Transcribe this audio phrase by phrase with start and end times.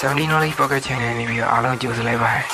[0.00, 2.44] 70 knowledge pocket channel နေပြီးတော့အားလုံးကြိုဆိုလိုက်ပါတယ်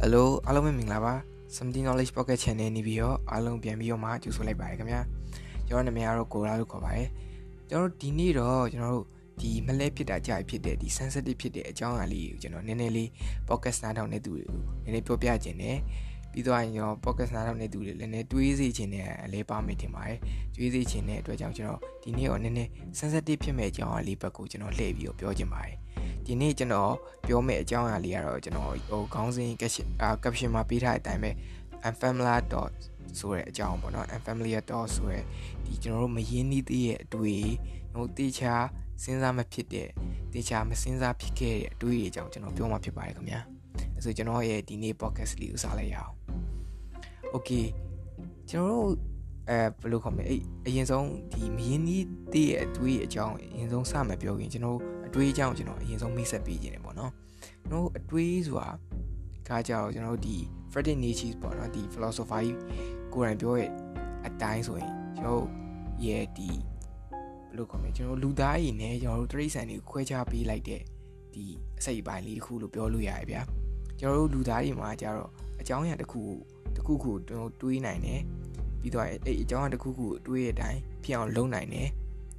[0.00, 1.14] ဟယ်လိုအားလုံးပဲမင်္ဂလာပါ
[1.54, 5.00] 70 knowledge pocket channel နေပြီးတော့အားလုံးပြန်ပြီးတော့မှကြိုဆိုလိုက်ပါတယ်ခင်ဗျာ
[5.68, 7.08] ကျွန်တော်နာမည်ကတော့ကိုရာလို့ခေါ်ပါတယ်
[7.68, 9.06] ကျွန်တော်တို့ဒီနေ့တော့ကျွန်တော်တို့
[9.40, 13.08] ဒီမလဲဖြစ်တာကြာဖြစ်တဲ့ဒီ sensitive ဖြစ်တဲ့အကြောင်းအရာလေးကိုကျွန်တော်နည်းနည်းလေး
[13.48, 15.76] podcast နားထောင်နေသူတွေကိုနည်းနည်းပြောပြခြင်းနဲ့
[16.32, 20.18] ပြီးတော့ကျွန်တော် podcast နားထောင်နေသူတွေလည်းနည်းတွေးစေခြင်းနဲ့အလဲပါမယ်ထင်ပါတယ်
[20.56, 25.76] တွေးစေခြင်းနဲ့အတွက်ကြောင့်ကျွန်တော်ဒီနေ့တော့နည်းနည်း sensitive ဖြစ်မဲ့အကြောင်းအရာလေးဘက်ကိုကျွန်တော်လှည့်ပြီးတော့ပြောခြင်းပါတယ်
[26.26, 26.92] ဒီနေ့ကျွန်တော်
[27.26, 31.30] ပြောမယ့်အကြောင်းအရာလေးကတော့ကျွန်တော်ဟိုခေါင်းစဉ် caption အာ caption မှာပေးထားတဲ့အတိုင်းပဲ
[31.88, 32.72] unfamiliar dot
[33.18, 35.20] ဆိုတဲ့အကြောင်းပေါ့နော် unfamiliar dot ဆိုရဲ
[35.64, 37.44] ဒီကျွန်တော်တို့မရင်းနှီးသေးတဲ့အတွေ့
[37.94, 38.54] ဟိုတေချာ
[39.02, 39.88] စဉ်းစားမဖြစ်တဲ့
[40.32, 43.40] တေချာမစဉ်းစားဖြစ်ခဲ့တဲ့အတွေ့အကြုံကျွန်တော်ပြောမှာဖြစ်ပါတယ်ခင်ဗျာ
[43.96, 46.12] အဲဆိုကျွန်တော်ရဲ့ဒီနေ့ podcast လေးကိုစလိုက်ရအောင်
[47.34, 47.64] okay
[48.50, 48.90] ကျွန်တော်တို့
[49.50, 57.12] အဲဘယ်လိုခေါ်မလဲအဲ့အရင်ဆုံးဒီမရင်းနှီးသေးတဲ့အတွေ့အကြောင်းအရင်ဆုံးစမယ်ပြောရင်ကျွန်တော်အတွေ့အကြောင်းကျွန်တော်အရင်ဆုံးမိတ်ဆက်ပေးခြင်းတယ်ပေါ့နော်
[57.62, 58.68] ကျွန်တော်အတွေ့ဆိုတာ
[59.48, 60.36] ကကြောက်ကျွန်တော်တို့ဒီ
[60.72, 62.58] Friday Nietzsche ပေါ့နော်ဒီ philosopher ကြီး
[63.12, 63.70] ကိုယ်တိုင်ပြောရဲ့
[64.26, 65.44] အတိုင်းဆိုရင်ကျွန်တော်
[66.04, 66.73] ရဲ့ဒီဘယ်
[67.58, 70.82] လိုခေါ်မလဲကျွန်တော်လူသားရည်နဲ့ကျွန်တော်တို့တရိษံတွေကိုခွဲခြားပေးလိုက်တဲ့
[71.34, 71.44] ဒီ
[71.78, 73.42] အစိတ်အပိုင်းလေးတစ်ခုလို့ပြောလို့ရတယ်ဗျာ
[74.00, 75.30] ကျွန်တော်တို့လူသားတွေမှာကြတော့
[75.60, 76.22] အကြောင်းအရာတစ်ခု
[76.76, 78.20] တစ်ခုခုကျွန်တော်တွေးနိုင်တယ်
[78.80, 81.88] ပြီးတော့အဲ့အကြောင်းအရာတစ်ခုခုတွေးတဲ့အတိုင်းဖြစ်အောင်လုပ်နိုင်တယ်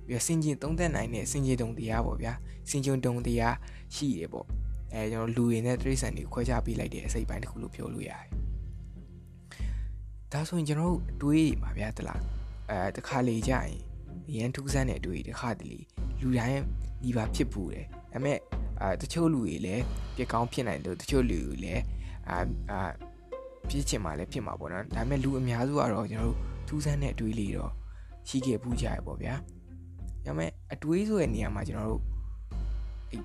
[0.08, 2.34] ပြီးတော့စင်ကျင်သုံးသက်နိုင်တဲ့စင်ကျင်တုံတရားပေါ့ဗျာ
[2.70, 3.56] စင်ကျင်တုံတရား
[3.96, 4.48] ရှိရပေါ့
[4.94, 8.28] အဲကျွန်တော်လူရင်းနဲ့တရိษံတွေခွဲခြားပေးလိုက်တဲ့အစိတ်ပိုင်းတစ်ခုလို့ပြောလို့ရတယ်
[10.32, 12.22] ဒါဆိုရင်ကျွန်တော်တို့တွေးပါဗျာတလား
[12.70, 13.80] အဲတခါလေကြာရင်
[14.36, 15.80] ရန်ထူးဆန်းတဲ့အတွေ့တခါတလေ
[16.22, 16.62] လူတိုင်း
[17.04, 18.38] ညီပါဖြစ်ပူတယ်ဒါပေမဲ့
[18.82, 19.84] အာတချို့လူတွေလည်း
[20.16, 21.82] ပြက်ကောင်းဖြစ်နိုင်တယ်တချို့လူတွေလည်း
[22.30, 22.38] အာ
[22.72, 22.80] အာ
[23.70, 27.72] ဖြစ်ချင်မှလည်းဖြစ်မှာပေါ့နော်ဒါပေမဲ့လူအများစုကတော့ကျွန်တော်တို့ထူးဆန်းတဲ့အတွေ့လေးတော့
[28.28, 29.34] ရှိခဲ့ပူးကြရပေါ့ဗျာ
[30.26, 32.04] ဒါပေမဲ့အတွေးဆိုတဲ့နေရာမှာကျွန်တော်တို့
[33.12, 33.18] အဲ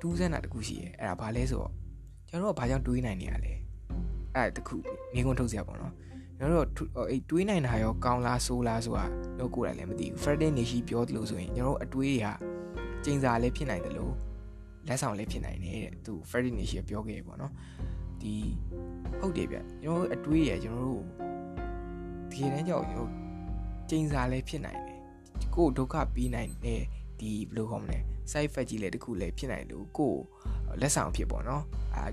[0.00, 1.72] ထူးဆန်းတာတခုရှိရဲအဲ့ဒါဘာလဲဆိုတော့
[2.28, 3.52] ကျွန်တော်တို့ကဘာကြောင့်တွေးနိုင်နေရလဲ
[4.34, 4.76] အဲ့တခု
[5.14, 5.92] ငင်းကုန်းထုတ်စရာပေါ့နော်
[6.38, 9.04] ကျွန်တော်တို့အဲ့တွေးနိုင်တာရောကောင်းလားဆိုးလားဆိုတာ
[9.38, 12.26] တော့ကိုယ်တိုင်လည်းမသိဘူး Friday နေရှိပြောသလိုဆိုရင်ကျွန်တော်တို့အတွေးတွေက
[13.04, 14.14] ကျင်းစာလည်းဖြစ်နိုင်တယ်လို့
[14.88, 17.52] လက်ဆောင်လည်းဖြစ်နိုင်တယ်တဲ့သူ Friday နေရှိပြောခဲ့ပေါ့နော်
[18.20, 18.34] ဒီ
[19.20, 21.04] ဟုတ်တယ်ဗျကျွန်တော်တို့အတွေးရကျွန်တော်တို့
[22.32, 23.10] ဒီတန်းကြောက်ကျွန်တော်
[23.88, 24.98] ကျင်းစာလည်းဖြစ်နိုင်တယ်
[25.54, 26.82] ကိုယ်ဒုက္ခပြီးနိုင်တဲ့
[27.20, 27.98] ဒီဘယ်လိုခေါ်မလဲ
[28.30, 30.20] side effect ကြီးလည်းတခုလည်းဖြစ်နိုင်လို့ကိုယ်
[30.80, 32.04] လက်ဆောင်ဖြစ်ပေါ့နော်အာ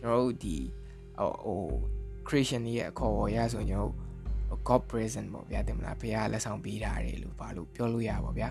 [0.00, 0.56] ကျွန်တော်တို့ဒီ
[1.18, 8.48] ဟိုဟို creation ရဲ့အခေါ်အဝေါ်ရဆိုရင်ကျွန်တော် God present ပေါ့ဗျာတင်မလားဘုရားလက်ဆောင်ပေးတာတယ်လို့ဘာလို့ပြောလို့ရပါဗျာ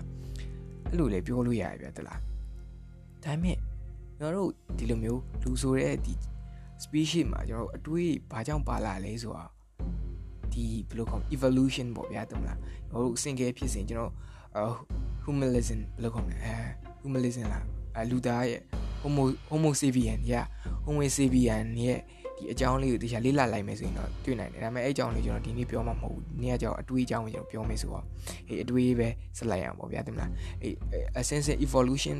[0.88, 2.20] အဲ့လိုလေပြောလို့ရတယ်ဗျာတလား
[3.24, 3.56] ဒါပေမဲ့
[4.18, 6.14] ကျွန်တော်တို့ဒီလိုမျိုးလူဆိုတဲ့ဒီ
[6.84, 9.44] species မှာကျွန်တော်တို့အတွေးဘာကြောင့်ပါလာလဲဆိုတာ
[10.52, 14.12] ဒီဘယ်လိုခေါ် evolution ပေါ့ဗျာတင်မလားကျွန်တော်တို့ single ဖြစ်စဉ်ကျွန်တော်
[15.24, 16.56] humanism ဘယ်လိုခေါ်မလဲအဲ
[17.02, 17.64] humanism လား
[17.98, 18.60] အလူသားရဲ့
[19.02, 20.44] homo homo sapien ရဲ့
[20.84, 22.00] homo sapien ရဲ့
[22.40, 28.04] ဒီအကြောင်းလေးကိုတရားလေ့လာလိုက်မယ်ဆိုရင်တော့တွေ့နိုင်တယ်ဒါပေမဲ့အဲ့အကြောင်းလေးကျွန်တော်ဒီနေ့ပြောမှာမဟုတ်ဘူးဒီနေ့ကကြောင့်အတွေးအကြောင်းကိုကျွန်တော်ပြောမယ်ဆိုတော့
[28.48, 29.08] အေးအတွေးပဲ
[29.38, 30.30] ဆက်လိုက်အောင်ပေါ့ဗျာတင်မလား
[30.62, 30.74] အေး
[31.20, 32.18] essential evolution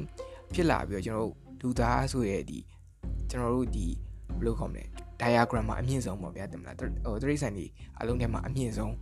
[0.55, 2.59] ဖြစ်လာပြီးတော့ကျွန်တော်တို့လူသားဆိုရဲ့ဒီ
[3.31, 3.87] ကျွန်တော်တို့ဒီ
[4.39, 4.85] ဘယ်လိုခေါ်မလဲ
[5.21, 7.65] diagram မှာအမြင့်ဆုံးပေါ့ဗျာတင်မလားဟိုတရိษံဒီ
[8.01, 8.95] အလုံးထဲမှာအမြင့်ဆုံး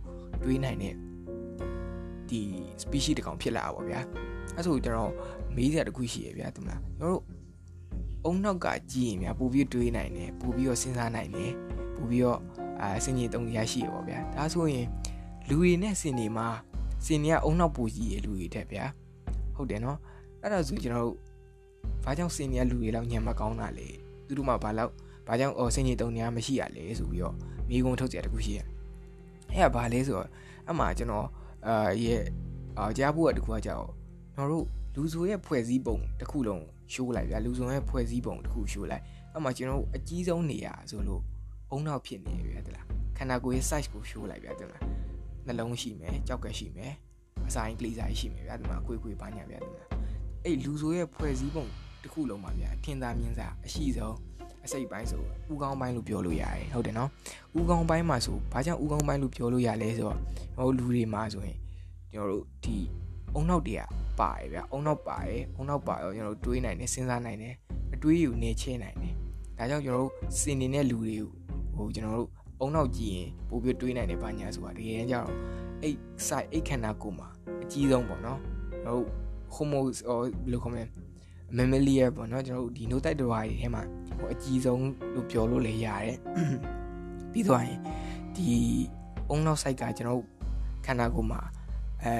[0.43, 0.93] တွေးနိုင်တဲ့
[2.29, 2.41] ဒီ
[2.83, 3.99] species တကောင်ဖြစ်လာတာပေါ့ဗျာ
[4.55, 5.13] အဲဆိုကျွန်တော်
[5.55, 7.23] မေးစရာတခုရှိရဗျာတင်မလားကျွန်တော်တို့
[8.25, 11.51] အုံနောက်ကကြည့်ရင်များပို့ပြီးတွေးနိုင်တယ်ပို့ပြီးတော့စဉ်းစားနိုင်တယ်
[11.95, 12.39] ပို့ပြီးတော့
[12.81, 14.85] အာစင်ကြီးတုံးရရှိရပေါ့ဗျာဒါဆိုရင်
[15.49, 16.47] လူတွေနဲ့စင်တွေမှာ
[17.05, 18.85] စင်တွေကအုံနောက်ပူကြီးရလူတွေတက်ဗျာ
[19.55, 19.97] ဟုတ်တယ်နော်
[20.41, 21.17] အဲ့ဒါဆိုကျွန်တော်တို့
[22.03, 23.87] ဘာကြောင့်စင်တွေကလူတွေလောက်ညံမကောင်းတာလဲ
[24.27, 24.91] သူတို့မှဘာလောက်
[25.27, 27.35] ဘာကြောင့်အော်စင်ကြီးတုံးနေရမရှိရလဲဆိုပြီးတော့
[27.69, 28.59] မိကုံထုတ်ကြတခုရှိရ
[29.53, 30.27] အဲ့ကဘာလဲဆိုတော့
[30.69, 31.27] အမှကျွန်တော်
[31.67, 32.23] အာရဲ့
[32.77, 33.85] အာကြားဖို့ကတခုကကြောက်
[34.35, 34.65] ကျွန်တော်တို့
[34.95, 36.63] လူဆိုရဲ့ဖွဲ့စည်းပုံတစ်ခုလုံး
[36.93, 41.21] ရှိုးလိုက်ဗျာလူစုံရဲ့ဖွဲ့စည်းပုံတစ်ခုရှိုးလိုက်အဲ့မှာကျွန်တော်တို့အကြီးဆုံးနေရာဆိုလို့
[41.71, 42.85] အုံနောက်ဖြစ်နေဗျာတလား
[43.17, 44.83] ခန္ဓာကိုယ်ရဲ့ size ကိုရှိုးလိုက်ဗျာတလား
[45.45, 46.93] နှလုံးရှိမယ်ကြောက်ကက်ရှိမယ်
[47.47, 49.85] အစာရင်ကလေးစာရှိမယ်ဗျာဒီမှာအကွေကွေပါညာဗျာဒီမှာ
[50.43, 51.65] အဲ့လူဆိုရဲ့ဖွဲ့စည်းပုံ
[52.03, 54.15] တစ်ခုလုံးပါဗျာထင်သာမြင်သာအရှိဆုံး
[54.65, 55.21] အစိတ်ပိုင်းဆို
[55.51, 57.09] ဥကောင်းပိုင်းလို့ပြောလို့ရတယ်ဟုတ်တယ်နော်
[57.59, 60.17] ဥကောင်းပိုင်းမှာဆိုဘာကြောင့်ဥကောင်းပိုင်းလို့ပြောလို့ရလဲဆိုတော့
[60.55, 61.57] ကျွန်တော်လူတွေမှာဆိုရင်
[62.11, 62.77] ကျွန်တော်တို့ဒီ
[63.35, 63.81] အုံနောက်တွေက
[64.19, 67.53] ပါတယ်ဗျအုံနောက်ပါတယ်အုံနောက်ပါရောကျွန်တော်တို့တွေးနိုင်တယ်စဉ်းစားနိုင်တယ်
[67.93, 69.13] အတွေးယူနေချနိုင်တယ်
[69.57, 71.29] ဒါကြောင့်ကျွန်တော်တို့စင်နေတဲ့လူတွေကို
[71.75, 72.29] ဟိုကျွန်တော်တို့
[72.59, 75.29] အုံနောက်ကြည့်ရင်ပို့ပြီးတွေးနိုင်တယ်ဘာညာဆိုတာတကယ်တမ်းကျတော့
[75.81, 75.95] အဲ့
[76.27, 77.27] site အဲ့ခန္ဓာကိုယ်မှာ
[77.63, 78.39] အကြီးဆုံးပေါ့နော်
[78.71, 79.07] ကျွန်တော်တို့
[79.55, 79.93] homo ဘယ်
[80.51, 80.85] လိုခေါ်မလဲ
[81.57, 83.83] mammalia ပေါ့နော်ကျွန်တော်တို့ဒီ no type တွေထဲမှာ
[84.17, 86.17] ဟိုအကြီးဆုံးလို့ပြောလို့လည်းရတယ်
[87.31, 87.79] ပြီးသွားရင်
[88.35, 88.49] ဒီ
[89.29, 90.21] အုံနောက် site ကကျွန်တော်
[90.85, 91.41] ခန္ဓာကိုယ်မှာ
[92.03, 92.15] အဲ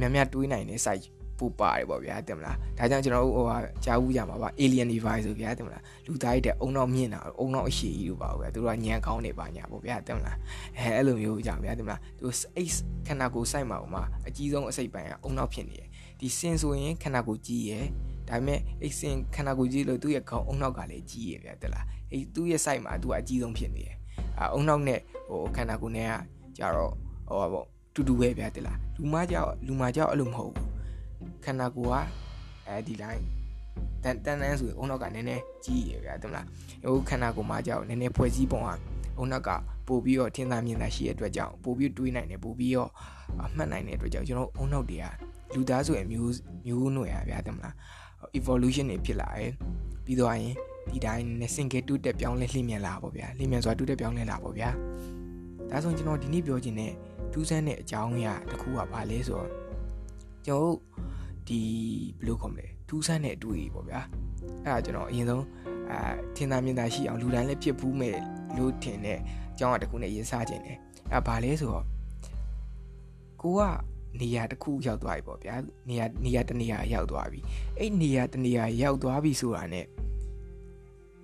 [0.00, 1.06] များများတွေးနိုင်တဲ့ site
[1.38, 10.36] ပူပါတယ်ပေါ့ဗျာတင်မလားဒါကြောင့်ကျွန်တော်ဟိုဟာကြားဦးကြမှာပါ alien device ဆိုဗျာတင်မလားလူသားရတဲ့အုံနောက်မြင့်တာအုံနောက်အရှိကြီးလို့ပါဗျာသူတို့ကညံကောင်းနေပါညာပေါ့ဗျာတင်မလား
[10.76, 12.24] အဲအဲ့လိုမျိုးကြောင့်ဗျာတင်မလားသူ
[12.56, 12.72] အိတ်
[13.06, 15.88] ခန္ဓာကိုယ် site မှာဟိုမှာအကြီးဆုံးအစိတ်ပိုင်းကအုံနောက်ဖြစ်နေတယ်
[16.20, 17.84] ဒီစင်ဆိုရင်ခန္ဓာကိုယ်ကြီးရယ်
[18.28, 23.96] ဒါပေမဲ့အိတ်စင်ခန္ဓာကိုယ်ကြီးလို့သူ့ရဲ့ခေါင်းအုံနောက်ကလည်းကြီးရယ်ဗျာတင်လားအဲ့သူ့ရဲ့ site မှာသူကအကြီးဆုံးဖြစ်နေတယ်
[24.52, 26.12] အုံနောက်နဲ့ဟိုခန္ဓာကိုယ်နဲ့က
[26.58, 26.92] ကြတော့
[27.28, 30.68] ဟိုပါပေါ့ တူတူပဲဗျာတင်လားလူမကြောက်လူမကြောက်အဲ့လိုမဟုတ်ဘူး
[31.44, 32.06] ခန္ဓာကိုယ်က
[32.66, 33.24] အဲဒီ line
[34.02, 36.46] တန်တန်တန်းဆိုရင်အုံနောက်ကနည်းနည်းကြီးရယ်ဗျာတင်လား
[36.84, 38.68] ဟိုခန္ဓာကိုယ်မှာကြောက်နည်းနည်းဖွဲ့စည်းပုံက
[39.18, 39.50] အုံနောက်က
[39.88, 42.90] ပို့ပြီးတော့ထင်သာမြင်သာရှိတဲ့အတွက်ကြောင့်ပို့ပြီးတွေးနိုင်တယ်ပို့ပြီးတော့
[43.42, 45.04] အမှတ်နိုင်တဲ့အတွက်ကြောင့်ကျွန်တော်အုံနောက်တွေက
[45.54, 46.32] လူသားဆိုရင်မျိုး
[46.66, 47.74] မျိုးနွယ်ရဗျာတင်မလား
[48.38, 49.50] evolution တွေဖြစ်လာတယ်
[50.04, 50.52] ပြီးတော့ရင်
[50.92, 54.70] ဒီတိုင်းနဲ့ single တူတက်ပြောင်းလဲလှည့်မြန်လာပါဗျာလှည့်မြန်စွာတူတက်ပြောင်းလဲလာပါဗျာ
[55.70, 56.92] ဒါဆိုကျွန်တော်ဒီနေ့ပြောချင်တဲ့
[57.32, 59.50] ထူးဆန်းတဲ့အကြောင်းအရာတစ်ခုကဘာလဲဆိုတော့
[60.46, 60.76] ကျွန်တော်
[61.48, 61.60] ဒီ
[62.18, 64.00] ဘယ်လိုခေါ်မလဲထူးဆန်းတဲ့အတွေ့အကြုံပေါ့ဗျာ
[64.64, 65.44] အဲ့ဒါကျွန်တော်အရင်ဆုံး
[65.90, 65.98] အာ
[66.36, 68.16] ထင်သာမြင်သာရှိအောင်လူတိုင်းလည်းဖြစ်ဘူးမဲ့
[68.56, 70.78] လို့ထင်တဲ့အကြောင်းအရာတစ်ခုနဲ့ရင်စားခြင်းတယ်
[71.12, 71.84] အဲ့ဘာလဲဆိုတော့
[73.42, 73.60] ကိုက
[74.20, 75.54] နေရာတစ်ခုရောက်သွားပြီပေါ့ဗျာ
[75.88, 77.40] နေရာနေရာတနေရာရောက်သွားပြီ
[77.78, 79.80] အဲ့နေရာတနေရာရောက်သွားပြီဆိုတာ ਨੇ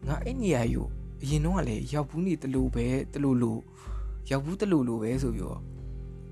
[0.06, 0.82] ငါအဲ့နေရာယူ
[1.22, 3.52] အရင်တော့ကလည်းရောက်ဘူးနေတလူပဲတလူလူ
[4.30, 5.60] ရောက်ဘူးတလူလူပဲဆိုပြီးတော့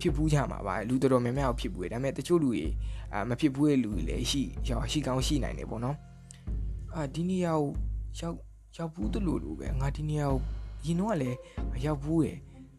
[0.03, 2.65] ဖြစ်ဘူးကြမှာပါလူတော်တော်များများဖြစ်ဘူးတယ်ဒါပေမဲ့တချို့လူတွေ
[3.13, 5.97] အာမဖြစ်ဘူးတဲ့လူတွေလည်းရှိရောက်ရှိကောင်းရှိနိုင်တယ်ပေါ့နော်
[6.95, 7.69] အာဒီနေရာကို
[8.19, 8.37] ရောက်
[8.77, 10.41] ရောက်ဘူးတလူလူပဲငါဒီနေရာကို
[10.85, 11.39] ရင်တော့ကလည်း
[11.85, 12.37] ရောက်ဘူးရယ်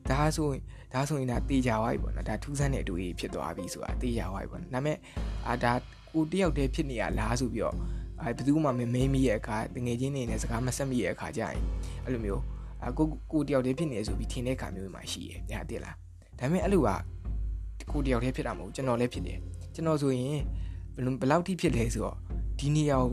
[0.09, 0.62] ဒါဆိုရင်
[0.94, 4.97] ဒါဆိုရင်ဒါတေးကြသွားပြီပေါ့နော်ဒါထူးဆန်းတဲ့အတူကြီးဖြစ်သွားပြီဆိုတာတေးကြသွားပြီပေါ့နော်ဒါပေမဲ့
[5.47, 5.73] အာဒါ
[6.13, 7.75] ကိုတယောက်တည်းဖြစ်နေရလားဆိုပြီးတော့
[8.21, 11.62] အဲဘယ်သူမှမမင်းမိရဲ့အခါတငယ်ချင်းတွေနဲ့စကားမဆက်မိရဲ့အခါကြရင်
[12.03, 12.44] အဲ့လိုမျိုး
[12.88, 15.95] အကိုကိုတယောက်တည်းဖြစ်နေဆိုပြီးထင်တဲ့ခါမျိုးမှရှိရဲ့ညာတည်လား
[16.41, 16.89] ဒါပေမဲ့အဲ့လိုက
[17.91, 19.38] ကိုတယောက်တည်းဖြစ်တာမဟုတ်ကျွန်တော်လည်းဖြစ်တယ်
[19.75, 20.39] ကျွန်တော်ဆိုရင်
[20.95, 22.15] ဘယ်ဘယ်လောက်ထိဖြစ်လဲဆိုတော့
[22.59, 23.11] ဒီနေရာကို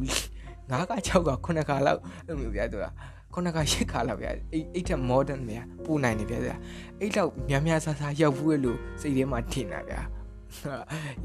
[0.71, 2.85] 9က6က9ခါလောက်အဲ့လိုမျိုးပြတော့
[3.33, 6.57] ခုနကရှစ်ခါလောက်ဗျာအိတ်အိတ်ထက် modern ဗျာပို့နိုင်တယ်ဗျာ
[7.01, 10.01] အိတ်လောက်များများဆဆရောက်ဘူးလို့စိတ်ထဲမှာထင်တာဗျာ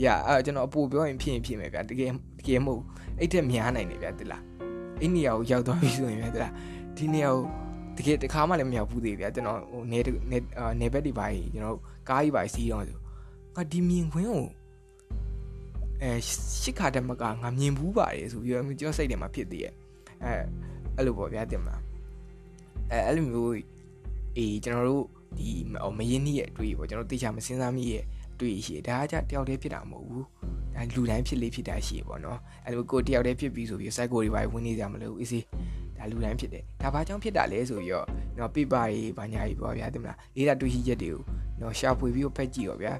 [0.03, 2.09] ရအဲကျွန်တော်အပူပြောရင်ဖြစ်ရင်ဖြစ်မယ်ဗျာတကယ်
[2.39, 2.83] တကယ်မဟုတ်
[3.19, 4.43] အိတ်ထက်များနိုင်တယ်ဗျာတိလား
[5.01, 6.51] အိနေရာကိုရောက်သွားပြီဆိုရင်ဗျာတိလား
[6.97, 7.43] ဒီနေရာကို
[7.97, 9.99] တကယ်တခါမှလည်းမရောက်ဘူးသေးဗျာကျွန်တော်ဟိုနေ
[10.31, 10.37] နေ
[10.81, 11.77] နေဘက်ဒီပိုင်းကျွန်တော်
[12.09, 12.97] ကားကြီးပိုင်းစီးတော့ဆို
[13.55, 14.45] ငါဒီမြင်ခွင်းကို
[16.01, 16.11] အဲ
[16.61, 19.73] ရှစ်ခါတက်မကငါမြင်ဘူးပါတယ်ဆိုပြီးတော့ကျွန်တော်စိတ်ထဲမှာဖြစ်သေးရဲ့
[20.23, 20.33] အဲ
[20.95, 21.81] အဲ့လိုပေါ့ဗျာတင်မလား
[22.91, 23.51] အဲအဲ့လိုမျိုး
[24.37, 25.05] အေးကျွန်တော်တို့
[25.37, 25.49] ဒီ
[25.97, 28.03] မရင်းနှီးရဲ့အတွေ့ပေါ့ကျွန်တော်တေချာမစင်စားမိရဲ့
[28.33, 30.25] အတွေ့ရှိဒါကကြတယောက်တည်းဖြစ်တာမဟုတ်ဘူး
[30.75, 35.39] ဒါလူတိုင်းဖြစ်လေဖြစ်တာရှိပေါ့နော်အဲ့လိုကိုတယောက်တည်းဖြစ်ပြီးဆိုပြီး cycle တွေပါဝင်နေကြမလို့ easy
[36.03, 38.07] ဒါလူတိုင်းဖြစ်တယ်ဒါဘာကြောင့်ဖြစ်တာလဲဆိုပြီးတော့
[38.37, 41.21] နော် paper တွေဘာညာကြီးပေါ့ဗျာတင်မလားလေးတာတွေ့ရှိချက်တွေကို
[41.61, 42.93] နော်ရှာဖွေပြီးဖက်ကြည့်ရောဗျာ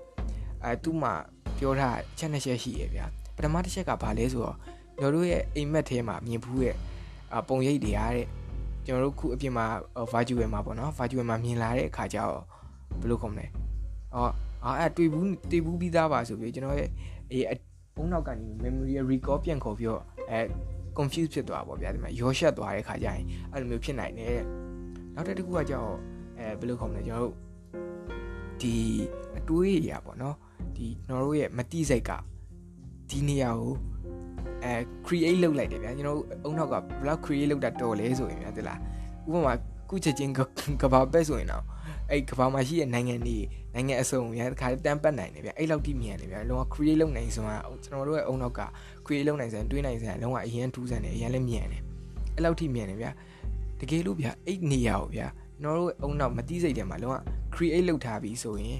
[0.63, 1.13] အဲသူ့မှာ
[1.57, 3.05] ပြောထားချက်နှစ်ချက်ရှိရဗျာ
[3.35, 4.55] ပထမတစ်ချက်ကဘာလဲဆိုတော့
[4.99, 6.75] ကျွန်တော်တို့ရဲ့အိမ်မက်ထဲမှာမြင်ဘူးရဲ့
[7.47, 8.27] ပုံရိပ်တွေအားတဲ့
[8.85, 9.65] ကျွန်တော်တို့ခုအပြင်မှာ
[10.11, 12.43] virtual မှာပေါ့နော် virtual မှာမြင်လာတဲ့အခါကျတော့
[12.99, 13.45] ဘယ်လိုခေါ်မလဲ
[14.15, 14.31] အော်
[14.79, 16.89] အဲ့တွေ့ဘူးတွေ့ဘူးပြီးသားပါဆိုပြီးကျွန်တော်ရဲ့
[17.31, 20.01] အေးအုံနောက်ကနေ memory recall ပြန်ခေါ်ပြီးတော့
[20.31, 20.39] အဲ
[20.97, 24.41] confuse ဖြစ်သွားပါဗျာဒီမှာရောရှက်သွားတဲ့ခါကျရင်အဲ့လိုမျိုးဖြစ်နိုင်တယ်
[25.15, 25.91] နောက်တစ်ခုကကြောက်
[26.39, 27.35] အဲဘယ်လိုခေါ်မလဲကျွန်တော်တို့
[28.61, 28.75] ဒီ
[29.37, 30.35] အတွေးရပါတော့
[30.75, 32.11] ဒီကျွန်တော်တို့ရဲ့မတိစိတ်က
[33.09, 33.73] ဒီနေရာကို
[34.63, 34.73] အဲ
[35.05, 38.79] create လုပ်လိုက်တယ်ဗျာကျွန်တော်တို့အုံနောက်ကဘယ်လောက် create လုပ်တာတော်လဲဆိုရင်ဗျာတိလား
[39.27, 39.53] ဥပမာ
[39.89, 40.31] ကုချက်ချင်း
[40.81, 41.63] ကဘာပဲဆိုရင်တော့
[42.11, 43.37] အဲ့ကဘာမှာရှိတဲ့နိုင်ငံတွေ
[43.75, 48.61] နိုင်ငံအစုံဗျာတခါတန်းပတ်နိုင်တယ်ဗျာအဲ့လောက်တိမြန်တယ်ဗျာလုံးဝ create လုပ်နိုင်ဆိုတာကျွန်တော်တို့ရဲ့အုံနောက်က
[49.05, 51.81] create လုပ်နိုင်စံတွေးနိုင်စံလုံးဝအရင်ထူးဆန်းတယ်အရင်လည်းမြန်တယ်
[52.35, 53.11] အဲ့လောက်တိမြန်တယ်ဗျာ
[53.79, 55.27] တကယ်လို့ဗျာအဲ့နေရာကိုဗျာ
[55.61, 57.15] ကျွန်တော်တို့အုံနောက်မတိစိတ်တယ်မှာလုံးဝ
[57.55, 58.79] create လုပ်ထားပြီဆိုရင်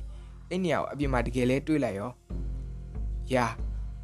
[0.50, 2.09] အဲ့နေရာကိုအပြင်မှာတကယ်လဲတွေးလိုက်ရော
[3.35, 3.45] ရာ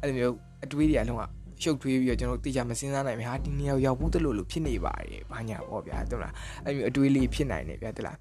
[0.00, 1.22] အဲ့လိုမျိုးအတွေးတွေအလုံးဝ
[1.62, 6.32] ရှုပ်ထွေးပြီးတော့ကျွန်တော်တေချာမစင်းစားနိုင်ဘူးဟာဒီနေရာရောက်ဘူးတလို့လို့ဖြစ်နေပါတယ်ဘာညာပေါ့ဗျာဟုတ်လား
[6.64, 8.16] အဲ့မျိုးအတွေးလေးဖြစ်နိုင်တယ်ဗျာတလား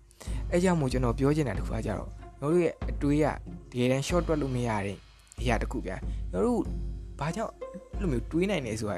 [0.51, 2.09] အဲ့ကြောင့်မို့ကျွန်တော်ပြောချင်တာတခုကကြတော့
[2.41, 3.25] တို့ရဲ့အတွေးက
[3.71, 4.97] တကယ်တမ်း short တွက်လို့မရတဲ့
[5.41, 5.95] အရာတခုဗျာ
[6.33, 6.61] တို့
[7.19, 7.53] ဘာကြောင့်
[7.99, 8.97] အဲ့လိုမျိုးတွေးနိုင်နေဆိုတာ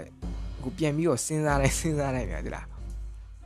[0.58, 2.66] အခုပြန်ပြီးတော့စဉ်းစားလိုက်စဉ်းစားလိုက်ဗျာတလား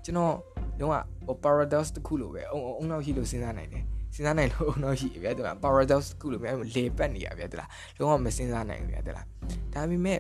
[0.04, 0.34] ကျွန်တော်
[0.80, 0.92] တော့
[1.26, 3.84] ဟို paradox တခုလိုပဲအုံအုံနောက်ရှိလို့စဉ်းစားနိုင်တယ်
[4.16, 9.26] စဉ်းစားနိုင်လို့အုံနောက်ရှိဗျာတလား paradox တခုလိုပဲလေပတ်နေရဗျာတလားလုံးဝမစဉ်းစားနိုင်ဘူးဗျာတလား
[9.74, 10.20] ဒါပေမဲ့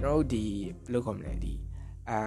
[0.00, 0.42] ကျွန်တော်တို့ဒီ
[0.84, 1.54] ဘယ်လိုခေါ်မလဲဒီ
[2.10, 2.18] အာ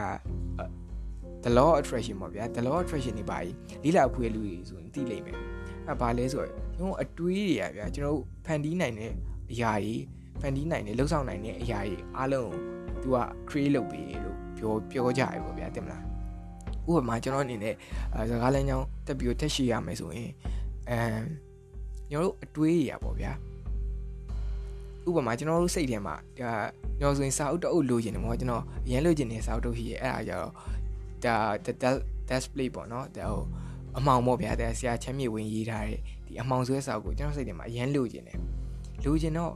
[1.43, 5.37] the law of attraction ပေါ့ဗျာ the law of attraction นี่ပါကြီးလေးလာဖွေးလူတွေဆိုရင်သိလိမ့်မယ်
[5.87, 9.12] အဲဘာလဲဆိုတော့ကျွန် တော်အတွေးတွေอ่ะဗျာကျွန်တော်တို့ဖန်တီးနိုင်တဲ့
[9.52, 9.94] အရာတွေ
[10.40, 13.18] ဖန်တီးနိုင်တဲ့လှုပ်ဆောင်နိုင်တဲ့အရာတွေအားလုံးကို तू က
[13.48, 16.02] create လုပ်ပေးလို့ပြောပြောကြရပေါ့ဗျာတင်မလား
[16.88, 17.74] ဥ ဥပမာကျွန်တော်အနေနဲ့
[18.30, 20.30] စကားလမ်းကြောင်းတက်ပြီးတက်ရှိရမယ်ဆိုရင်
[20.90, 21.22] အမ်
[22.10, 23.32] ကျွန်တော်တို့အတွေးရပါဗျာ
[25.06, 26.50] ဥပမာကျွန်တော်တို့စိတ်ထဲမှာဒါ
[27.00, 30.50] ညောဆိုရင်စာအုပ်တအုပ်လိုချင်တယ်ပေါ့ကျွန်တော်အရင်လိုချင်တဲ့စာအုပ်တအုပ်ရှိရဲ့အဲ့ဒါကြတော့
[31.24, 31.90] ဒါ
[32.30, 33.42] display ပေါ့နော်ဒါဟို
[33.99, 38.39] အမောင်ပေါ့ဗျာတဲ့ဆရာချမ်းမြေဝင်ရေးထားတဲ့ဒီအမောင်ဆွဲစာကိုကျွန်တော်စိတ်ထဲမှာအရင်လိုချင်တယ်
[39.05, 39.53] လိုချင်တော့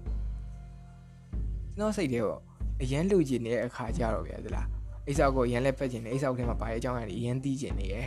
[1.78, 2.42] ကျွန်တော်စိတ်ထဲပေါ့
[2.82, 4.68] အရင်လိုချင်တဲ့အခါကြတော့ဗျာသလား
[5.08, 8.06] အိဆောက်ကိုအရင်လက်ဖက်ချင်တယ်အိဆောက်ထဲမှာပါတဲ့အကြောင်းအရာတွေအရင်သိချင်နေရဲ့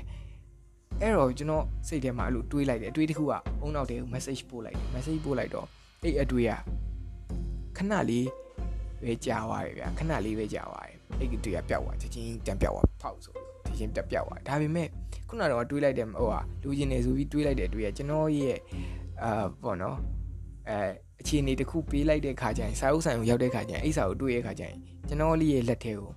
[1.01, 5.67] အဲ့တော့ကျွန်တော်စိတ်ထဲမှာအဲ့လိုတွေးလိုက်တယ်အတွေးတစ်ခုကအုံနောက်တဲကို message ပို့လိုက်တယ် message ပို့လိုက်တော့
[6.03, 6.53] အဲ့အတွေးက
[7.77, 8.27] ခဏလေး
[9.03, 13.43] ပဲကြာသွားတယ်ဗျာခဏလေးပဲကြာသွားတယ်အဲ့ဒီတွေကပျောက်သွားချက်ချင်းတန်ပျောက်သွားဖောက်ဆိုဒီ
[13.79, 14.89] ချင်းတက်ပျောက်သွားဒါပေမဲ့
[15.29, 18.57] ခုနကတော့တွေးလိုက်တယ်ဟိုဟာလူချင်းနေဆိုပြီးတွေးလိုက်တဲ့အတွေးကကျွန်တော်ရဲ့
[19.23, 19.97] အာပေါ့နော်
[20.69, 20.79] အဲ
[21.21, 24.77] အခြေအနေတစ်ခုပေးလိုက်တဲ့ခါကျရင်စာအုပ်ဆိုင်ကိုရောက်တဲ့ခါကျရင်အဲ့စာကိုတွေးရတဲ့ခါကျရင်
[25.09, 26.11] ကျွန်တော်လေးရဲ့လက်ထဲကို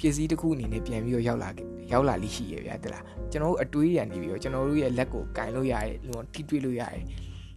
[0.00, 1.48] ပစ္စည်းတစ်ခုအနေနဲ့ပြန်ပြီးတော့ရောက်လာ
[1.92, 7.04] ရောက်လာလိရှိရဗျာတလားကျွန်တော်တို့အတွေးရနေပြီးတော့ကျွန်တော်တို့ရဲ့လက်ကိုကင်လို့ရတယ်လုံးဝထိတွေ့လို့ရတယ်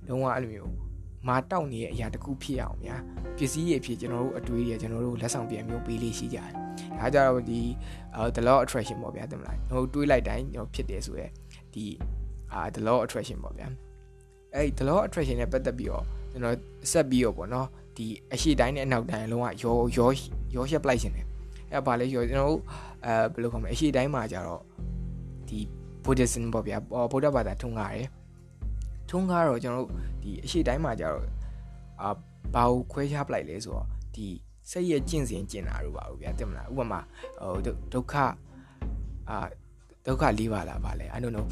[0.08, 0.72] လုံးဝအဲ့လိုမျိုး
[1.28, 2.96] မာတောက်နေတဲ့အရာတစ်ခုဖြစ်အောင်ဗျာ
[3.38, 6.52] ပစ္စည်းရဖြစ်ကျွန်တော်တို့အတွေးရကျွန်တော်တို့လက်ဆောင်ပြန်မျိုးပေးလေးရှိကြတယ်
[7.00, 7.60] ဒါကြတော့ဒီ
[8.36, 11.32] the law attraction ပေါ့ဗျာတင်မလားကျွန်တော်တွေးလိုက်တိုင်းကျွန်တော်ဖြစ်တယ်ဆိုရယ်
[11.74, 11.86] ဒီ
[12.54, 13.68] အာ the law attraction ပေါ့ဗျာ
[14.54, 16.56] အဲ့ the law attraction နဲ့ပတ်သက်ပြီးတော့ကျွန်တော်
[16.92, 17.68] ဆက်ပြီးတော့ပေါ့နော်
[17.98, 20.10] ဒီအရှိတိုင်းနဲ့အနောက်တိုင်းလုံးဝရောရော
[20.56, 21.26] ရောရှက်ပလိုက်ရှင်တယ်
[21.72, 22.62] အဲ့ဘာလဲရောကျွန်တော်တို့
[23.06, 24.62] အဲဘယ်လိုခေါ်မလဲအရှိတိုင်းမှာကြတော့
[25.50, 25.60] ဒီ
[26.04, 26.78] Buddhism ပေါ့ဗျာ
[27.12, 28.08] ဗုဒ္ဓဘာသာထုံးကားတယ်
[29.10, 29.92] ထုံးကားတော့ကျွန်တော်တို့
[30.24, 31.26] ဒီအရှိတိုင်းမှာကြတော့
[32.02, 32.10] အာ
[32.54, 33.86] ဘာကိုခွဲခြားပလိုက်လဲဆိုတော့
[34.16, 34.28] ဒီ
[34.72, 37.00] စိတ်ရဲ့ကျင့်စဉ်ကျင့်တာတို့ပါဘူးဗျာတင်မလားဥပမာ
[37.42, 37.60] ဟို
[37.94, 38.14] ဒုက္ခ
[39.30, 39.38] အာ
[40.06, 41.46] ဒုက္ခလေးပါလားဗာလဲ I don't know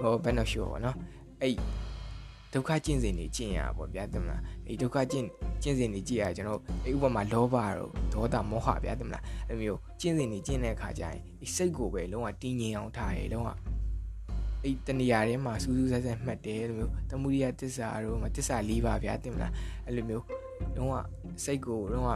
[0.00, 0.96] ဟိုဘယ်တော့ sure ပေါ့နော်
[1.42, 1.54] အဲ့
[2.52, 5.26] ဒုက္ခကျင့်စဉ်တွေကျင့်ရပါပေါ့ဗျာတင်မလားအဲ့ဒုက္ခကျင့်
[5.62, 13.48] ကျင့်စဉ်တွေကြည့်ရကျွန်တော်အဲ့ဥပမာလောဘတို့ဒေါသမောဟဗျာတင်မလားအဲ့မျိုးကျင့်စဉ်တွေကျင့်တဲ့အခါကျရင်ဒီစိတ်ကိုပဲလုံးဝတင်းငြိမ်အောင်ထားရလုံးဝ
[14.64, 19.52] အဲ့တနေရာထဲမှာစူးစူးဆက်ဆက်မှတ်တယ်အဲ့လိုမျိုးတမှုရိယတစ္ဆာတို့မှာတစ္ဆာ၄ပါးဗျာတင်မလား
[19.86, 20.24] အဲ့လိုမျိုး
[20.76, 20.94] လုံးဝ
[21.44, 22.10] စိတ်ကိုလုံးဝ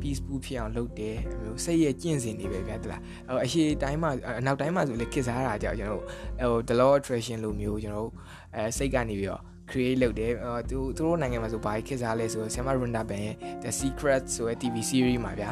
[0.00, 8.10] peaceful ဖြစ်အောင်လုပ်တယ်အမျိုးစိတ်ရဲ့ကျင့်စဉ်တွေပဲဗျာတလားဟိုအရှိတိုင်းမှာအနောက်တိုင်းမှာဆိုလေခစ်စားတာကြောင့်ကျွန်တော်ဟို the law attraction လိုမျိုးကျွန်တော်
[8.56, 15.50] အဲစိတ်ကနေပြီးတော့ create လုပ်တယ်ဟိုသူသူတို့နိုင်ငံမှာဆိုဘာခစ်စားလဲဆိုဆမ်မာရွန်ဒါဘန်ရဲ့ the secret ဆိုတဲ့ TV series မှာဗျာ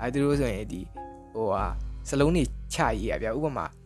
[0.00, 0.80] အဲသူတို့ဆိုရင်ဒီ
[1.34, 1.64] ဟိုဟာ
[2.08, 2.44] စလုံးတွေ
[2.74, 3.79] ချရေးရဗျာဥပမာအာ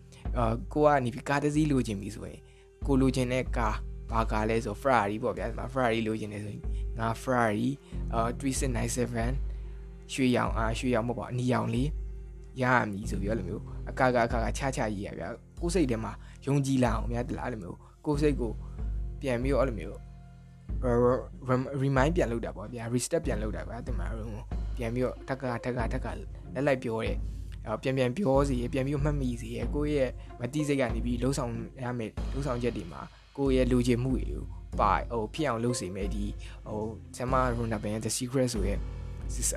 [0.73, 2.41] ကိုကနေပြီးကားတစ်စီးလိုချင်ပြီဆိုရင်
[2.87, 3.77] ကိုလိုချင်တဲ့ကား
[4.11, 6.63] ဘာကားလဲဆို Ferrari ပေါ့ဗျာဒီမှာ Ferrari လိုချင်တယ်ဆိုရင်
[6.99, 7.69] ငါ Ferrari
[8.15, 11.89] အာ3697ရွှေရောင်အားရွှေရောင်မဟုတ်ပါအနီရောင်လေး
[12.63, 15.29] ရရမည်ဆိုပြီးတော့လိုမျိုးအကကအခါကချချရေးရဗျာ
[15.61, 16.13] ကိုယ်စိတ်ထဲမှာ
[16.47, 18.53] ယုံကြည်လာအောင်များတလားအဲ့လိုမျိုးကိုယ်စိတ်ကို
[19.21, 19.99] ပြန်ပြီးတော့အဲ့လိုမျိုး
[21.83, 24.07] remind ပြန်လုပ်တာပေါ့ဗျာ restep ပြန်လုပ်တာဗျာတင်မှာ
[24.77, 26.07] ပြန်ပြီးတော့ထက်ကထက်ကထက်က
[26.55, 27.19] လက်လိုက်ပြောတယ်
[27.83, 31.53] ပြန်ပြန်ပြောစီပြန်ပြီးမှတ်မိစီရကိုယ့်ရဲ့မတိစိတ်ကနေပြီးလှုပ်ဆောင်
[31.85, 33.01] ရမယ်လှုပ်ဆောင်ချက်တွေမှာ
[33.37, 34.43] ကိုယ့်ရဲ့လူချင်မှုတွေကို
[34.81, 36.25] ပါဟိုဖြစ်အောင်လုပ်စီမယ်ဒီ
[36.67, 36.83] ဟို
[37.17, 38.79] ဆမ်မာရွန်နာဘန်ရဲ့ the secret ဆိုရဲ့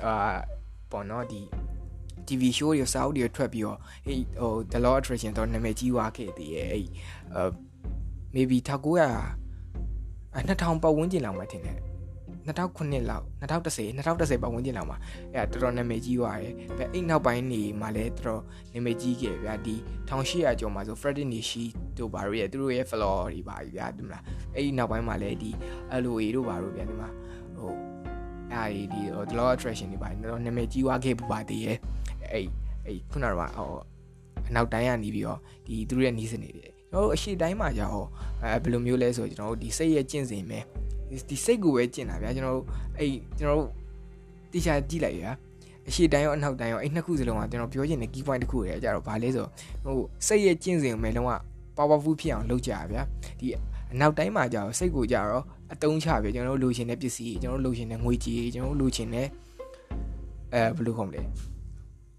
[0.04, 0.14] အာ
[0.90, 1.40] ပေါ်နော်ဒီ
[2.28, 6.86] TV show တွေစာအုပ်တွေထွက်ပြီးတော့ဟေးဟို The Law Attraction တော့နာမည်ကြီးသွားခဲ့သေးရဲ့အဲ့
[7.34, 7.50] အာ
[8.34, 9.48] maybe 1900
[10.34, 11.78] 2000ပတ်ဝန်းကျင်လောက်မှထင်တယ်
[12.48, 14.98] 2009လောက်2010 2010ပတ်ဝန်းကျင်လောက်မှာ
[15.34, 19.74] အဲ့တော်တော်နာမည်ကြီးသွားတယ်။ဘယ်အိတ်နောက်ပိုင်းနေမှာလည်းတော်တော်နာမည်ကြီးခဲ့ဗျာဒီ
[20.08, 21.64] 1800ကျော်မှာဆို Freddy Nishi
[21.98, 24.22] တို့ဘာလို့ရဲ့သူတို့ရဲ့ floor တွေပါဗျာဒီမလား
[24.54, 25.50] အဲ့ဒီနောက်ပိုင်းမှာလည်းဒီ
[26.02, 27.08] LOA တို့ဘာလို့ဗျာဒီမှာ
[27.56, 27.72] ဟို
[28.52, 31.76] အဲ့ဒီဒီ the law attraction တွေပါတော့နာမည်ကြီးွားခဲ့ပူပါသေးရဲ့
[32.32, 32.46] အဲ့
[32.86, 33.72] အဲ့ခုနကဟို
[34.48, 38.06] အနောက်တိုင်းကနေပြီးတော့ဒီသူတို့ရဲ့နီးစနေတွေကျွန်တော်တို့အရှိတိုင်းမှာကြာဟော
[38.42, 40.58] အဲဘယ်လိုမျိုးလဲဆိုကျွန်တော်တို့ဒီစိတ်ရဲ့ကျင့်စဉ်ပဲ
[41.28, 42.66] ဒီစိတ်ကိုပဲကျင့်တာဗျာကျွန်တော်တို့
[42.98, 43.70] အဲ့ကျွန်တော်တို့
[44.52, 45.24] တိကျကြည့်လိုက်ရ
[45.88, 49.46] အရှိတိုင်းရောအနောက်တိုင်းရောအဲ့နှစ်ခုစလုံးကကျွန်တော်ပြောချင်တဲ့ key point တစ်ခုတွေအကြတော့ဗာလဲဆို
[49.84, 51.32] ဟိုစိတ်ရဲ့ကျင့်စဉ်ကိုပဲလုံးဝ
[51.76, 53.02] powerful ဖြစ်အောင်လုပ်ကြရဗျာ
[53.40, 53.46] ဒီ
[53.92, 59.26] အနောက်တိုင်းမှာကြာတော့စိတ်ကိုကြာတော့အတုံးချပြကျွန်တော်တို့လိုချင်တဲ့ပစ္စည်းကျွန်တော်တို့လိုချင်တဲ့ငွေကြေးကျွန်တော်တို့လိုချင်တဲ့
[60.54, 61.22] အဲဘယ်လိုခေါ်မလဲ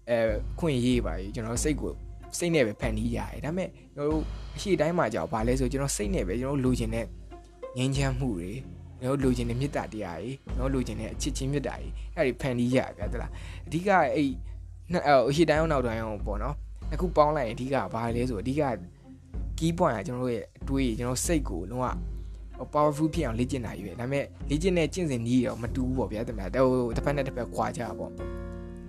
[0.08, 0.18] အဲ
[0.58, 1.92] ခွင့်ရေးပါကျွန်တော်စိတ်ကို
[2.38, 4.22] စိတ်နဲ့ပဲဖန်တီးရတယ်ဒါပေမဲ့ကျွန်တော်တို့
[4.56, 7.04] အရှိတိုင်းမှာကြောက်ဗာလဲဆိုကျွန်တော်စိတ်နဲ့ပဲကျွန်တော်လိုချင်တဲ့
[7.76, 13.30] ငြိမ်းချမ်းမှုတွေကျွ န်တော်လိုချင်တဲ့မေတ္တာတရားတွေကျွန်တော်လိုချင်တဲ့အချစ်ချင်းမေတ္တာတွေအဲ့ဒီဖန်တီးရဗျာတလား
[13.66, 14.30] အဓိကအဲ့
[15.28, 16.54] အရှိတိုင်းအောင်နောက်တိုင်းအောင်ပေါ့နော်
[16.92, 18.62] အခုပေါင်းလိုက်ရင်အဓိကဘာလဲဆိုအဓိက
[19.58, 21.86] key point ကကျွန်တော်တို့ရဲ့အတွေးကျွန်တော်စိတ်ကိုလုံးဝ
[22.74, 26.66] powerful ဖြစ်အောင်လေ့ကျင့်တာကြီးပဲဒါပေမဲ့လေ့ကျင့်တဲ့ကျင့်စဉ်နည်းတော့မတူဘူးပေါ့ဗျာတမန်ဟို
[26.96, 28.12] တစ်ဖက်နဲ့တစ်ဖက်ခွာကြပေါ့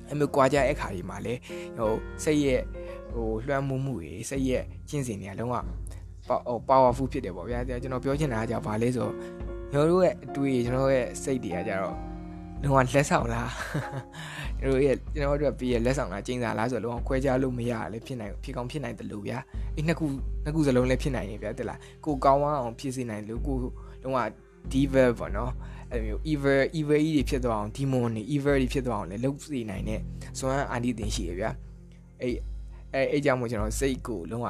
[0.07, 1.33] အဲ့မျိုးကွာကြတဲ့အခါဒီမှာလေ
[1.77, 1.91] ဟို
[2.23, 2.61] စိတ်ရဲ့
[3.13, 5.55] ဟိုလွှမ်းမိုးမှုတွေစိတ်ရဲ့ကျင့်စဉ်တွေကလုံးဝ
[6.27, 9.09] ဟို powerful ဖြစ်တယ်ပေါ့ဗျာကျွန်တော်ပြောချင်တာကကြာဘာလဲဆို
[9.71, 11.95] ကျွန်တော်တို့ရဲ့အတွေ့ကျွန်တော်ရဲ့စိတ်တွေကကြတော့
[12.61, 13.51] လုံးဝလက်ဆောင်လား
[14.59, 19.37] ကျွန်တော်ရဲ့ကျွန်တော်တို့ကပြီးရလက်ဆောင်လားကျင်းစာလားဆိုတော့ခွဲခြားလို့မရလည်းဖြစ်နိုင်ဖြစ်ကောင်းဖြစ်နိုင်တယ်လို့ဗျာ
[19.75, 20.05] အဲ့နှစ်ခု
[20.43, 23.55] နှစ်ခုစလုံးလည်းဖြစ်နိုင်နေဗျာတက်လားကိုကောင်းအောင်ဖြစ်စေနိုင်လို့ကို
[24.03, 24.19] လုံးဝ
[24.71, 25.51] diva ပေါ့နော်
[25.91, 29.99] အဲ့လိုမျိုး evil evil ကြီးတွေဖြစ်သွားအောင် demon တွေ evil တွေဖြစ်သွားအောင်လည်းလုပ်စေနိုင်တဲ့
[30.39, 31.51] စွမ်းအာဏာတင်ရှိရဗျာ
[32.21, 32.33] အဲ့
[32.93, 34.47] အဲ့အဲ့ကြောင့်မို့ကျွန်တော်စိတ်ကိုလုံးဝ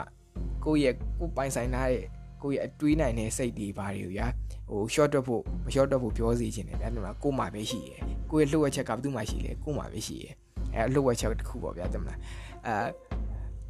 [0.65, 2.05] ကိုယ့်ရဲ့ကိုယ်ပိုင်ဆိုင်ထားတဲ့
[2.43, 4.27] ကိုယ့်ရဲ့အတွေးနိုင်တဲ့စိတ်တွေဘာတွေကိုဗျာ
[4.71, 7.99] ဟို short တက်ဖို့မ short တက်ဖို့ပြောစီခြင်းတယ်ဗျာဒီမှာကိုယ်မှာပဲရှိရယ်
[8.31, 10.33] ကိုယ့်ရဲ့လှုပ်ဝက်ချက်ကဘယ်သူမှရှိလဲကိုယ်မှာပဲရှိရယ်
[10.75, 12.19] အဲလှုပ်ဝက်ချက်တစ်ခုပေါ့ဗျာတမလား
[12.65, 12.75] အဲ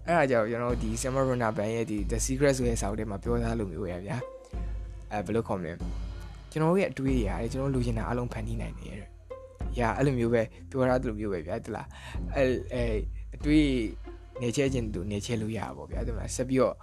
[0.05, 4.17] အဲ့ဒါကြောင့်ကျွန်တော်ဒီ Summer Runner Band ရဲ့ဒီ The Secret ဆိုတဲ့စာအုပ်ထဲမှာပြောထားလို့မျိုးရဗျာ
[5.11, 5.73] အဲဘယ်လိုခေါ်မလဲ
[6.51, 9.09] ကျွန်တော်ရဲ့အတွေးတွေရတယ်ကျွန်တော်လူချင်တာအလုံးဖန်တီးနိုင်တယ်တဲ့။
[9.77, 11.85] ညာအဲ့လိုမျိုးပဲပြောထားသလိုမျိုးပဲဗျာတလား။
[12.35, 12.43] အဲ
[12.73, 12.83] အဲ
[13.35, 13.67] အတွေး
[14.41, 16.75] နေချဲခြင်းသူနေချဲလို့ရပါဗောဗျာတမလားဆက်ပြီးတော့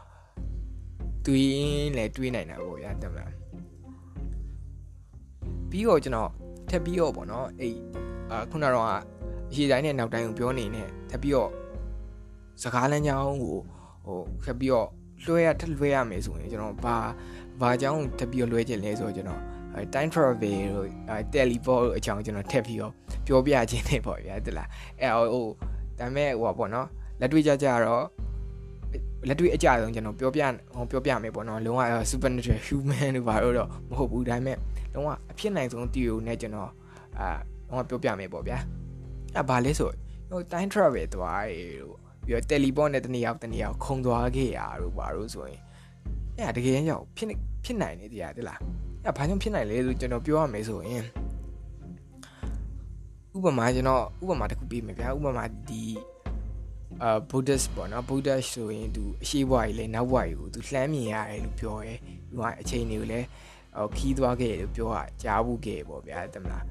[1.26, 3.30] တွေးရင်လည်းတွေးနိုင်တာဗောဗျာတမလား။
[5.70, 6.30] ပြီးတော့ကျွန်တော်
[6.70, 7.74] ထပ်ပြီးတော့ဗောနော်အဲ့
[8.30, 11.50] အာခုနကတော့အရှိတိုင်းနဲ့နောက်တိုင်းကိုပြောနေနဲ့ထပ်ပြီးတော့
[12.62, 13.56] စကားလမ်းကြောင်းကို
[14.04, 14.88] ဟိုထပ်ပြီးတော့
[15.24, 16.96] လွှဲရထလွှဲရမယ်ဆိုရင်ကျွန်တော်ဘာ
[17.60, 19.40] ဘာကြောင့်ထပ်ပြီးတော့လွှဲခြင်းလဲဆိုတော့ကျွန်တော်
[19.94, 20.34] time travel
[20.76, 20.88] တို့
[21.34, 22.92] teleport တို့အကြောင်းကျွန်တော်ထပ်ပြီးတော့
[23.26, 24.68] ပြောပြခြင်းနေပေါ့ဗျာတလား
[25.00, 25.46] အဲဟို
[25.98, 26.86] ဒါပေမဲ့ဟိုပေါ့နော်
[27.20, 28.04] လက်တွေ့ကြကြတော့
[29.28, 30.42] လက်တွေ့အကြဆုံးကျွန်တော်ပြောပြ
[30.74, 34.56] ဟိုပြောပြမယ်ပေါ့နော်လုံးဝ supernatural human တို့ဘာလို့တော့မဟုတ်ဘူးဒါပေမဲ့
[34.94, 36.70] လုံးဝအဖြစ်နိုင်ဆုံး theory နဲ့ကျွန်တော်
[37.18, 37.28] အာ
[37.68, 38.58] လုံးဝပြောပြမယ်ပေါ့ဗျာ
[39.36, 39.90] အဲဘာလဲဆို
[40.30, 41.96] ဟို time travel သွားရေတို့
[42.26, 45.60] ပြီးတော့ teleport နဲ့တနေရာတနေရာခုံသွားခဲ့ရတို့ဘာလို့ဆိုရင်
[46.38, 47.28] အဲတကယ်ရောက်ဖြစ်
[47.64, 48.58] ဖြစ်နိုင်နေတရားတလား
[49.04, 51.04] အဲဘာကြောင့်ဖြစ်နိုင်လဲဆိုကျွန်တော်ပြောရမယ်ဆိုရင်
[53.36, 55.82] ဥပမာကျွန်တော်ဥပမာတစ်ခုပေးမယ်ဗျာဥပမာဒီ
[57.02, 61.94] အာ Buddhist ပေါ့နော် Buddhist ဆိုရင်သူအရှိဘွားကြီးလဲနောက်ဘွားကြီးကိုသူလှမ်းမြင်ရတယ်လို့ပြောရဲ
[62.30, 63.20] သူကအချိန်တွေကိုလဲ
[63.76, 66.64] ဟိုခီးသွားခဲ့လို့ပြောတာကြားဘူးခဲ့ပေါ့ဗျာတမလား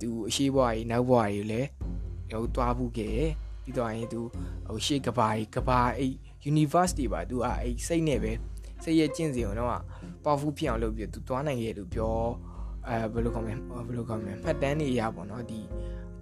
[0.00, 1.60] သူအရှိဘွားကြီးနောက်ဘွားကြီးလဲ
[2.32, 3.18] ဟိုသွားဘူးခဲ့
[3.62, 4.20] ပြီးတော့ရင်သူ
[4.68, 6.12] ဟိုရှေ့ကဘာကြီးကဘာအဲ့
[6.50, 8.32] university ပါသူကအဲ့စိတ်နဲ့ပဲ
[8.84, 9.70] စိတ်ရဲ့ကျင့်စဉ်ကိုတော့
[10.24, 12.14] powerful ဖြစ်အောင်လုပ်ပြီးသူသွားနိုင်ရဲ့လို့ပြော
[12.88, 13.54] အဲဘယ်လိုခေါ်မလဲ
[13.86, 15.60] ဘယ်လိုခေါ်မလဲမှတ်တမ်းတွေရပါတော့ဒီ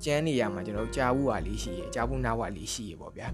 [0.04, 3.28] ကျန်းနေရမှာကျွန်တော်ကြာဘူးဟာလေးရှိရကြာဘူးနာဝလေးရှိရပေါ့ဗျာ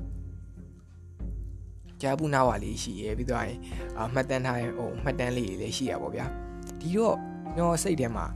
[2.01, 3.43] ကြာဘူးနာဝလေးရှိရပြီးတော့
[3.99, 6.27] အမှတ်တမ်းထားဟိုမှတ်တမ်းလေးတွေလည်းရှိရပေါ့ဗျာ
[6.81, 7.17] ဒီတော့
[7.57, 8.27] ကျွန်တော်စိတ်ထဲမှာ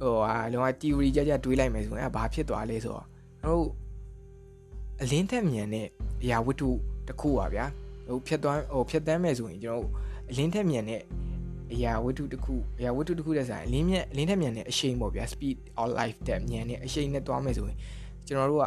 [0.00, 3.06] ဟိုဟာလောက theory ကြကြတွေးလိုက်မယ်ဆိုရင်အဲဘာဖြစ်သွားလဲဆိုတော့
[3.40, 3.68] ကျွန်တော်
[5.02, 5.86] အလင်းထက်မြန်တဲ့
[6.22, 6.68] အရာဝတ္ထု
[7.06, 7.66] တစ်ခုပါဗျာ
[8.08, 9.88] ဟိုဖြတ်သွားဟိုဖြတ်တမ်းမယ်ဆိုရင်ကျွန်တော်
[10.30, 11.02] အလင်းထက်မြန်တဲ့
[11.72, 17.78] အရာဝတ္ထုတစ်ခုအရာဝတ္ထုတစ်ခုတဲ့ဆိုင်အလင်းမြက်အလင်းထက်မြန်တဲ့အရှိန်ပေါ့ဗျာ speed of light တဲ့မြန်တဲ့အရှိန်နဲ့သွားမယ်ဆိုရင်
[18.26, 18.66] ကျွန်တော်တို့က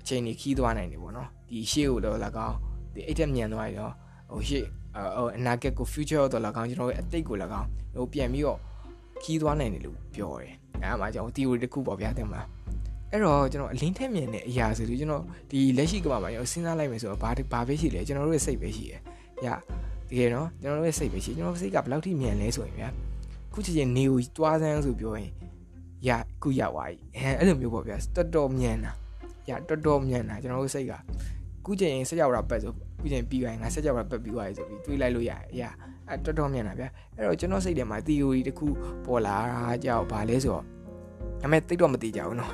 [0.00, 2.56] အချိန်ကြီးခီးသွားနိုင်တယ်ပေါ့နော်ဒီရှေ့ကိုတော့၎င်း
[2.94, 3.92] ဒီအိတ်ထက်မြန်သွားရင်တော့
[4.32, 4.64] ဟိုရှေ့
[5.16, 8.58] ဟိုအနာဂတ်ကို future တော့၎င်းကျွန်တော်ရဲ့အတိတ်ကို၎င်းဟိုပြန်ပြီးတော့
[9.22, 12.46] ခီးသွားနိုင်တယ်လို့ပြောတယ်အဲမှာကျွန်တော် theory တစ်ခုပေါ့ဗျာတင်မလား
[13.10, 19.00] အဲ့တော့ကျွန်တော်အလင်းထက်မြင်တဲ့အရာဆိုလို့ကျွန်တော်ဒီလက်ရှိကမှာကျွန်တော်စဉ်းစားလိုက်မယ်ဆိုတော့ဘာဘာပဲရှိလဲကျွန်တော်တို့ရဲ့စိတ်ပဲရှိရယ်။
[19.44, 19.46] ည
[20.11, 22.89] တကယ်နော်ကျွန်တော်တို့ရဲ့စိတ်ပဲရှိကျွန်တော်စိတ်ကဘယ်လောက်ထိမြန်လဲဆိုရင်ဗျာ
[23.53, 25.31] ခုချက်ချင်းနေကိုတွားစမ်းဆိုပြောရင်
[26.07, 26.09] ရ
[26.41, 28.91] ခုရောက်သွားပြီအဲအဲ့လိုမျိုးပေါ့ဗျာတော်တော်မြန်တာ
[29.49, 30.93] ရတော်တော်မြန်တာကျွန်တော်တို့စိတ်က
[31.65, 35.63] ခုချက်ရင်ဆက်ရောက်တာပတ်ဆိုခုချက်ပြီးသွားရင်ငါဆက်ရောက်တာပတ်ပြီးသွားပြီဆိုပြီးတွေးလိုက်လို့ရတယ်ရ
[36.09, 38.67] အဲတော်တော်မြန်တာဗျာအဲ့တော့ကျွန်တော်စိတ်ထဲမှာ theory တခု
[39.05, 40.67] ပေါ်လာတာကြောက်ဘာလဲဆိုတော့ဒါ
[41.41, 42.51] ပေမဲ့တိတ်တော့မသိကြဘူးเนาะ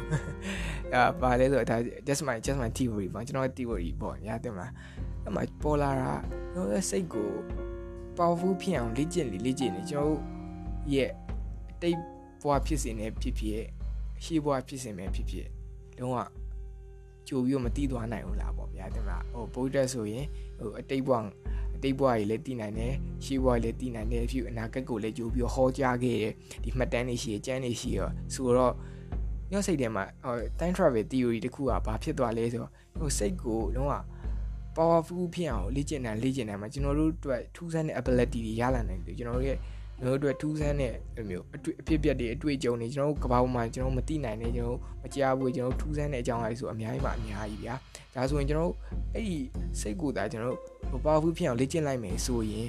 [0.93, 4.71] အာဘာလဲဆိုတော့ဒါ just my just my theory ပေါ့ကျွန်တော် theory ပေါ့ညာတင်မလား
[5.28, 6.12] အဲ့မှာပေါ်လာတာ
[6.52, 7.30] ကျွန်တော်ရဲ့စိတ်ကို
[8.16, 10.20] powerful ဖြစ်အောင်လေ့ကျင့်လေ့ကျင့်နေကျွန်တော်
[10.92, 11.10] ရဲ့
[11.70, 11.98] အတိတ်
[12.42, 13.60] ဘဝဖြစ်စဉ်နဲ့ဖြစ်ဖြစ်
[14.18, 15.46] အရှိဘဝဖြစ်စဉ်ပဲဖြစ်ဖြစ်
[15.98, 16.16] လုံးဝ
[17.28, 20.26] ကြိုပြီးတော့မတီးသွားနိုင်ဘူးလားပေါ့ဗျာတင်မလားဟိုဗုဒ္ဓဆိုရင်
[20.58, 21.14] ဟိုအတိတ်ဘဝ
[21.74, 26.32] အတိတ်ဘဝကြီးလည်းတည်နိုင်တယ်ရှေးဘဝကြီးလည်းတည်နိုင်တယ်ဖြစ်အနာဂတ်ကိုလည်းကြိုပြီးတော့ဟောကြားခဲ့တယ်
[26.64, 28.00] ဒီမှတ်တမ်းတွေရှိရကျမ်းတွေရှိရ
[28.34, 28.74] ဆိုတော့
[29.52, 33.94] ညစိတ်ထဲမှာဟို time travel theory တခုကဘာဖြစ်သွားလဲဆိုတော့ဟိုစိတ်ကိုလုံးဝ
[34.78, 39.58] powerful ဖြစ်အောင်လေ့ကျင့်တာလေ့ကျင့်တာမှာကျွန်တော်တို့အတွက်ထူးဆန်းတဲ့ ability တွေရလာနိုင်တယ်ကျွန်တော်တို့ရဲ့
[39.98, 40.92] ကျွန်တော်တို့အတွက်ထူးဆန်းတဲ့
[41.28, 47.74] မျိုးအတွေ့အဖြစ်ပြက်တွေအတွေ့အကြုံတွေကျွန်တော်တို့ကဘာပေါ်မှာကျွန်တော်မသိနိုင်နေကျွန်တော်မကြားဘူးကျွန်တော်ထူးဆန်းတဲ့အကြောင်းအရာတွေဆိုအများကြီးပါအများကြီးဗျာ
[48.14, 48.72] ဒါဆိုရင်ကျွန်တော်
[49.14, 49.36] အဲ့ဒီ
[49.80, 50.56] စိတ်ကိုယ်သာကျွန်တော်
[50.90, 52.66] တို့ powerful ဖြစ်အောင်လေ့ကျင့်လိုက်မယ်ဆိုရင်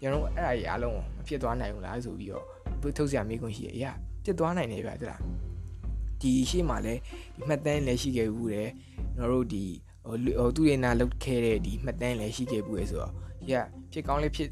[0.00, 2.44] ကျွန်တော်အဲ့အရာအလုံးမဖြစ်သွားနိုင်ဘူးလားဆိုပြီးတော့
[2.96, 3.92] ထုတ်စရာမေးခွန်းရှိရအရာ
[4.24, 5.20] ဖြစ်သွားနိုင်တယ်ဗျာတလား
[6.20, 6.94] ဒီရှေ့မှာလဲ
[7.34, 8.70] ဒီမှတ်တမ်းလည်းရှိခဲ့ဘူးတယ်
[9.16, 9.64] ကျွန်တော်တို့ဒီ
[10.06, 13.12] ဟိုဟိုသူတွေနာလောက်ခဲ့တဲ့ဒီမှတ်တမ်းလည်းရှိခဲ့ဘူးလေဆိုတော့
[13.50, 13.52] ရ
[13.92, 14.48] ဖြစ်ကောင်းလေးဖြစ်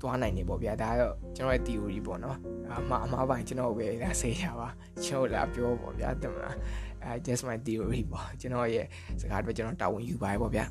[0.00, 2.36] သွားနိုင်နေပေါ့ဗျာဒါကတော့ကျွန်တော်ရဲ့ theory ပေါ့နော်
[2.78, 4.68] အမှားအမှားပိုင်းကျွန်တော်ပဲဒါဆေးရပါ
[5.04, 6.56] ကျွန်တော်လာပြောပေါ့ဗျာတမလား
[7.04, 8.86] အဲ just my theory ပေါ့ကျွန်တော်ရဲ့
[9.20, 10.64] စကားတွေကျွန်တော်တာဝန်ယူပါပေါ့ဗျာ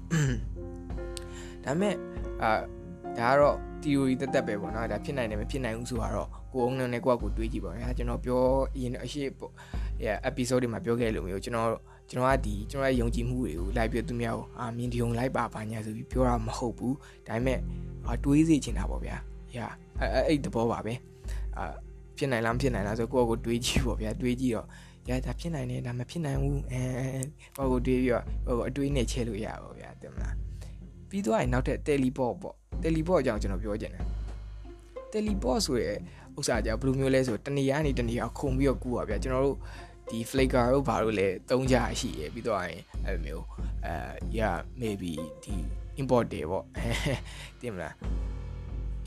[1.64, 1.96] ဒါပေမဲ့
[2.44, 2.52] အာ
[3.18, 8.42] ဒါကတော့ theory တက်တက်ပဲပေါ့နော်ဒါဖြစ်နိုင်တယ်မဖြစ်နိုင်ဘူးဆိုတော့ကိုအောင်နဲ့ကိုကကိုတွေးကြည့်ပါဗျာကျွန်တော်ပြော
[8.76, 9.52] အရင်အရှိပေါ့
[10.04, 11.70] yeah episode တွေမှာပြောခဲ့လို့မျိုးကျွန်တော်
[12.10, 16.96] ကျွန်တော်ကဒီကျွန်တော်ရဲ့ယုံကြည်မှုတွေကိုလိုက်ပြီးသူများကိုအာမြင်ဒီုံလိုက်ပါပါညာဆိုပြီးပြောတာမဟုတ်ဘူး
[17.28, 17.60] ဒါပေမဲ့
[18.24, 19.16] တွေးစေချင်တာပေါ့ဗျာ။
[19.58, 19.68] ရာ
[20.00, 20.94] အဲ့အဲ့တဘောပါပဲ။
[21.58, 21.64] အာ
[22.18, 24.68] ဖြစ်နိုင်လားမဖြစ်နိုင်လားဆိုကိုယ့်ကိုတွေးကြည့်ပေါ့ဗျာတွေးကြည့်တော့
[25.10, 26.82] ရဒါဖြစ်နိုင်တယ်ဒါမဖြစ်နိုင်ဘူးအဲ
[27.58, 30.34] ကိုယ့်ကိုတွေးပြီးတော့ဟိုအတွေးနဲ့ချဲလို့ရပါဗျာတင်မလား။
[31.10, 34.04] ပြီးတော့နောက်ထပ် teleport ပေါ့ teleport အကြောင်းကျွန်တော်ပြောချင်တယ်။
[35.14, 35.92] teleport ဆိုရဲ
[36.38, 39.58] ဥစ္စာကြောင့်ဘယ်လိုမျိုးလဲဆိုတနေရာနေတနေရာခုံပြီးတော့ကူပါဗျာကျွန်တော်တို့
[40.10, 43.46] ဒီ flaker တို့ဘာလို့လဲသုံးကြရှိရပြီးတော့ရင်အဲ့လိုမျိုး
[43.86, 43.94] အဲ
[44.38, 45.12] yeah maybe
[45.44, 45.56] ဒီ
[46.02, 46.66] import တွေပေါ့
[47.62, 47.94] တင်မလား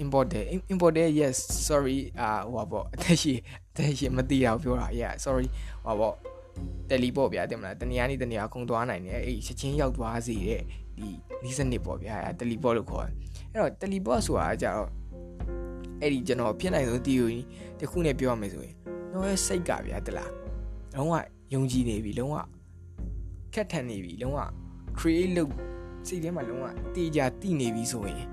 [0.03, 1.37] import တယ် import တယ် yes
[1.69, 3.33] sorry အာဟိုပါပေါ့အသက်ရှိ
[3.71, 5.47] အသက်ရှိမသိတာကိုပြောတာ yeah sorry
[5.85, 6.15] ဟိုပါပေါ့
[6.89, 10.63] တယ်လီပေါ့ဗျာတင်မလားတနေရာနေတနေရာခုံသွားနိုင်တယ်အဲ့ချက်ချင်းရောက်သွားစေတဲ့
[10.97, 11.09] ဒီ
[11.43, 13.15] နီးစနစ်ပေါ့ဗျာအဲ့တယ်လီပေါ့လို့ခေါ်တယ်
[13.53, 14.89] အဲ့တော့တယ်လီပေါ့ဆိုတာကြတော့
[16.01, 17.41] အဲ့ဒီကျွန်တော်ဖြစ်နိုင်ဆုံး theory
[17.81, 18.75] တခုနဲ့ပြောရမယ်ဆိုရင်
[19.13, 20.31] တော့ရဲ့စိတ်ကဗျာတလား
[20.97, 21.15] လုံးဝ
[21.55, 22.37] ယုံကြည်နေပြီလုံးဝ
[23.55, 24.39] ခက်ထန်နေပြီလုံးဝ
[24.99, 25.53] create လုပ်
[26.07, 28.29] စိတ်ထဲမှာလုံးဝတေးကြတိနေပြီဆိုရင်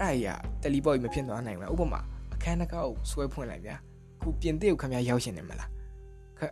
[0.00, 0.26] အဲ့ရ
[0.62, 2.00] တယ်လီပေါ့မဖြစ်သွားနိုင်ဘူးလားဥပမာ
[2.34, 3.74] အခန်းတစ်ခါကိုဆွဲဖွင့်လိုက်ဗျာ
[4.22, 5.68] ခုပြင်သစ်ကိုခင်ဗျားရောက်ရှင်နေမလား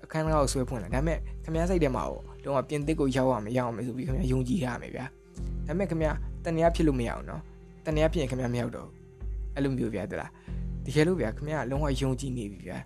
[0.05, 5.05] အခန်းတစ်ခါကိုဆွဲဖွင့်လိုက်ဒါပေမဲ့ခင်ဗျားစိတ်ထဲမှာတော့လုံးဝပြင်သစ်ကိုရောက်ရမယ်ရောက်အောင်မယ်ဆိုပြီးခင်ဗျားယုံကြည်ရမယ်ဗျာ
[5.67, 7.43] ဒါပေမဲ့ခင်ဗျားတဏှာဖြစ်လို့မရအောင်နော်
[7.87, 8.89] တဏှာဖြစ်ရင်ခင်ဗျားမရောက်တော့
[9.55, 10.31] အဲ့လိုမျိုးဗျာတလား
[10.85, 12.79] တကယ်လို့ဗျာခင်ဗျားလုံးဝယုံကြည်နေပြီဗျာ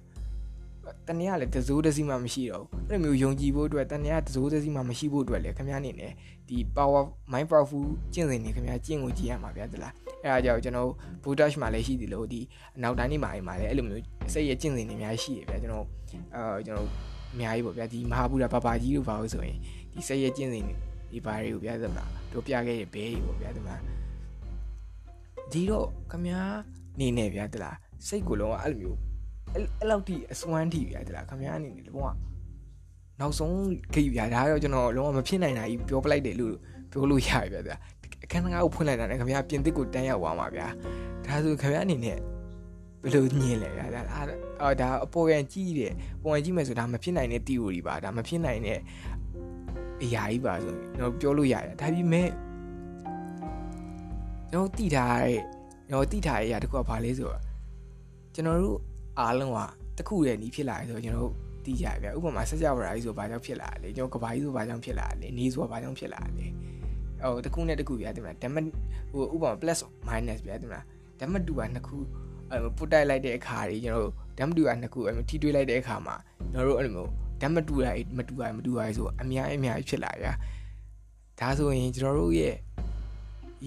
[1.09, 6.13] တဏှာလည်းတစိုးတစည်းမှမရှိတော့ဘူးအဲ့လိုမျိုးယုံကြည်ဖို့အတွက်တဏှာတစိုးတစည်းမှမရှိဖို့အတွက်လည်းခင်ဗျားအနေနဲ့
[6.49, 9.93] ဒီ power mind powerful ကျင့်စဉ်တွေခင်ဗျားကျင့်ကိုကြည့်ရမှာဗျာတလား
[10.25, 10.91] အဲ့ဒါကြောင့်ကျွန်တော်
[11.23, 12.41] Budash မှာလည်းရှိသေးလို့ဒီ
[12.77, 15.87] အနောက်တိုင်းနေမှာမှာလည်းအဲ့လိုမျိုးစိတ်ရဲ့ကျင့်စဉ်တွေအများကြီးရှိရဗျာကျွန်တော်
[16.35, 16.89] အဲကျွန်တော်
[17.35, 19.59] အများကြီးပေါ့ဗျာဒီမဟာဗုဒ္ဓဘာဘာကြီးတို့ဘာလို့ဆိုရင်
[19.93, 20.75] ဒီစိတ်ရဲ့ကျင့်စဉ်တွေ
[21.13, 23.81] ဒီဘာတွေကိုဗျာသမလားတို့ပြခဲ့တဲ့ဘဲတွေပေါ့ဗျာသမလား
[25.53, 26.41] ဒီတော့ခမညာ
[26.99, 28.99] နေနေဗျာတလားစိတ်ကိုလုံးဝအဲ့လိုမျိုး
[29.55, 32.07] အဲ့လောက်ထိအစွမ်းထိဗျာတလားခမညာအနေနဲ့လုံးဝ
[33.21, 33.57] နောက်ဆုံး
[33.95, 36.55] ခိဗျာဒါတော့ကျွန်တော်လုံးဝမဖြစ်နိုင်တာကြီးပြောပလိုက်တယ်လို့
[36.91, 37.77] ပြောလို့ရပြီဗျာ
[38.25, 40.67] အခန်းငါးကိုဖွင့်လိုက်တာနဲ့ခင်ဗျာပြင်သစ်ကိုတန်းရောက်သွားမှာဗျာ
[41.27, 42.19] ဒါဆိုခင်ဗျာအနေနဲ့
[43.03, 44.01] ဘယ်လိုညင်လဲဗျာဒါ
[44.63, 48.79] အာဒါအပေါ်ရန်ကြီးတယ်ပေါ်ရန်ကြီးမယ်ဆိုဒါမဖြစ်နိုင်တဲ့ theory ပါဒါမဖြစ်နိုင်တဲ့
[50.03, 52.29] အရာကြီးပါဆိုကျွန်တော်ပြောလို့ရတယ်ဒါပေမဲ့
[54.51, 55.41] ကျွန်တော်သိထားတဲ့
[55.89, 57.41] ကျွန်တော်သိထားတဲ့အရာတခုကဘာလဲဆိုတော့
[58.35, 58.79] ကျွန်တော်တို့
[59.21, 59.59] အားလုံးက
[59.99, 66.47] တခုရဲ့နီးဖြစ်လာတယ်ဆိုတော့ကျွန်တော်တို့သိကြဗျာဥပမာဆက်ကြပါရာကြီးဆိုဘာကြောင့်ဖြစ်လာလဲကျွန်တော်ကဘာကြီးဆိုဘာကြောင့်ဖြစ်လာလဲနေဆိုဘာကြောင့်ဖြစ်လာလဲ
[67.23, 68.57] ဟိုတခုနဲ့တခုပြရတယ်မလားဓမ္မ
[69.13, 69.79] ဟိုဥပမာ plus
[70.09, 70.85] minus ပြရတယ်မလား
[71.21, 71.97] ဓမ္မတူကနှစ်ခု
[72.51, 76.17] အဲပုတ်တိုက်လိုက်တဲ့အခါကြီးကျွန်တော်တို့ဓမ္မတူကနှစ်ခုအဲထိတွေးလိုက်တဲ့အခါမှာ
[76.53, 77.11] ကျွန်တော်တို့အဲ့လိုမျိုး
[77.43, 80.27] ဓမ္မတူတာမတူတာမတူတာဆိုအများအများဖြစ်လာရ
[81.41, 82.55] ဒါဆိုရင်ကျွန်တော်တို့ရဲ့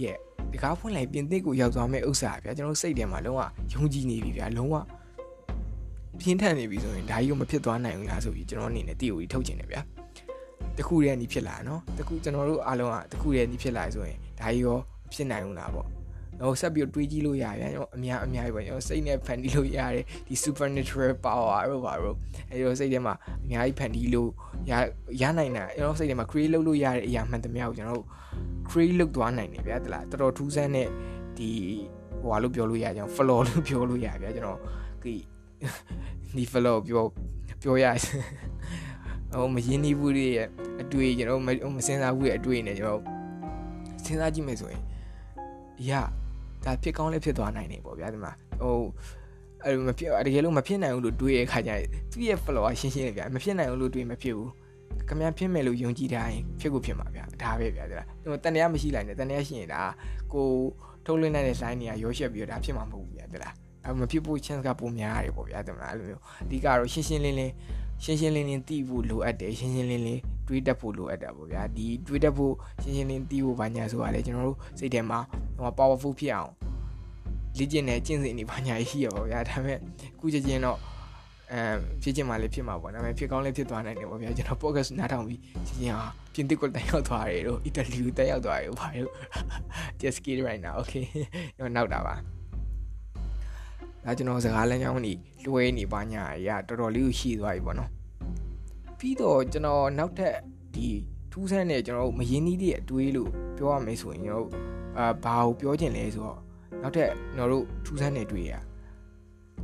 [0.01, 0.17] ရဲ့
[0.51, 4.75] ဒီကားဖွင့်လိုက်ပြင်သစ်ကိုရောက်သွားမဲ့ဥစ္စာဗျာကျွန်တော်စိတ်ထဲမှာလုံးဝယုံကြည်နေပြီဗျာလုံးဝ
[6.19, 9.81] ပြင်းထန်နေပြီဆိုရင်ဒါကြီးကမဖြစ်သွားနိုင်ဘူးလားဆိုပြီးကျွန်တော်အနေနဲ့တီယိုကြီးထုတ်ချင်တယ်ဗျာ
[10.77, 14.77] တခုတည်းကနေဖြစ်လာနော်တခုကျွန်တော်တို့အားလုံးကတခုတည်းကနေဖြစ်လာဆိုရင်ဒါကြီးရော
[15.13, 15.87] ဖြစ်နိုင်ဘူးလားပေါ့
[16.41, 22.15] တော့ဆက်ပြီးတွေးကြည့်လို့ရပြန်ကျွန်တော်အများအများပဲကျွန်တော်စိတ်နဲ့ဖန်တီးလို့ရတယ်ဒီ supernatural power တို့ပါတော့
[22.51, 24.29] အဲတော့စိတ်ထဲမှာအများကြီးဖန်တီးလို့
[24.71, 24.73] ရ
[25.21, 28.07] ရနိုင်တာကျွန်တော်စိတ်ထဲမှာ create လုပ်လို့ရတဲ့အရာမှန်သမျှကိုကျွန်တော်တို့
[28.69, 30.87] create လုပ်သွားနိုင်တယ်ဗျာတလားတော်တော်ထူးဆန်းတဲ့
[31.37, 31.49] ဒီ
[32.21, 34.59] ဟိုဟာလို့ပြောလို့ရကြအောင် flow လို့ပြောလို့ရဗျာကျွန်တော်
[35.03, 35.13] ဒီ
[36.35, 37.05] ဒီ flow ပြော
[37.61, 37.85] ပြောရ
[39.33, 40.47] ဟိုမရင်းနှီးဘူးတွေရဲ့
[40.81, 41.41] အတွေ့ကျွန်တော်
[41.75, 43.01] မစင်စားဘူးရဲ့အတွေ့နဲ့ကျွန်တော်
[44.03, 44.81] စဉ်းစားကြည့်မယ်ဆိုရင်
[45.89, 45.91] ရ
[46.65, 48.79] ဒါဖြစ်ကောင်းလည်းဖြစ်သွားနိုင်တယ်ပေါ့ဗျာဒီမှာဟို
[49.63, 54.49] အဲ့မဖြစ်တကယ်လို့မဖြစ်နိုင်ဘူးလို့တွေးရခါကျရင်သူ့ရဲ့ flow ရှင်းရှင်းလေးဗျာမဖြစ်နိုင်ဘူးလို့တွေးမဖြစ်ဘူး
[55.09, 59.81] ကမဖြစ်မယ်လို့ယုံကြည်ထားရင်ဖြစ်ကိုဖြစ်မှာဗျာဒါပဲဗျာဒီလားဟိုတန်တရားမရှိလိုက်နဲ့တန်တရားရှိရင်ဒါ
[60.33, 60.47] ကို
[61.05, 63.62] ထုတ်လွှင့်နိုင်တဲ့ line တွေကရောရှက်ပြီးတော့ဒါဖြစ်မှာမဟုတ်ဘူးဗျာဒီလားအဲ့
[63.99, 67.53] မဖြစ်ဖို့ chance ကပိုများရတယ်ပေါ့ဗျာဒီမှာအဲ့လိုမျိုးအဓိကတော့ရှင်းရှင်းလင်းလင်း
[68.03, 75.19] ရှင်းရှင်းလင်းလင်းသိဖို့လိုအပ်တယ်ရှင်းရှင်းလင်းလင်းတွေးတတ်ဖို့လိုအပ်တာပေါ့ဗျာဒီတွေးတတ်ဖို့ရှင်းရှင်းလင်းသိဖို့ဘာညာဆိုတာလေကျွန်တော်တို့စိတ်ထဲမှာ
[75.57, 76.51] ဟို powerful ဖြစ်အောင်
[77.57, 79.79] လေ့ကျင့်တဲ့ကျင့်စဉ်တွေဘာညာရှိရပါဗျာဒါပေမဲ့
[80.19, 80.79] ခုချက်ချင်းတော့
[81.53, 81.61] အဲ
[82.01, 89.15] ဖြစ်ချင်မှလည်းဖြစ်မှာပေါ့ဒါပေမဲ့ဖြစ်ကောင်းလည်းဖြစ်သွားနိုင်တယ်ပေါ့ဗျာကျွန်တော် podcast နားထောင်ပြီးချင်းချင်းဟာပြင်သစ်ကိုတက်ရောက်သွားတယ်တို့အီတလီကိုတက်ရောက်သွားတယ်ဘာလို့
[90.01, 91.05] just skate right now okay
[91.57, 92.15] တော့နောက်တာပါ
[94.05, 95.13] ဒါကျွန်တော်စကားလမ်းကြောင်းနေ
[95.45, 97.89] လွှဲနေပါညာရတော်တော်လေးကိုရှိသွားပြီပေါ့နော်
[98.99, 100.35] ပြီးတော့ကျွန်တော်နောက်ထပ်
[100.75, 100.87] ဒီ
[101.31, 104.47] ထူးဆန်းတဲ့ကျွန်တော်မရင်းနှီးတဲ့အတွေးလို့ပြောရမယ်ဆိုရင်ကျွန်တော်
[104.97, 106.39] အာဘာကိုပြောချင်လဲဆိုတော့
[106.81, 108.53] နောက်ထပ်ကျွန်တော်တို့ထူးဆန်းတဲ့အတွေးရ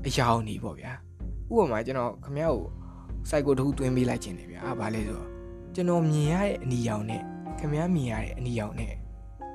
[0.05, 0.91] အယောင်နေပေါ့ဗျာ
[1.51, 2.63] ဥပမာကျွန်တော်ခမရကို
[3.29, 5.29] စိုက်ကိုတစ်ခုသွင်းပေးလိုက်ခြင်းတယ်ဗျာအာဘာလဲဆိုတော့
[5.75, 7.21] ကျွန်တော်မြင်ရတဲ့အနီရောင်နဲ့
[7.59, 8.93] ခမရမြင်ရတဲ့အနီရောင်နဲ့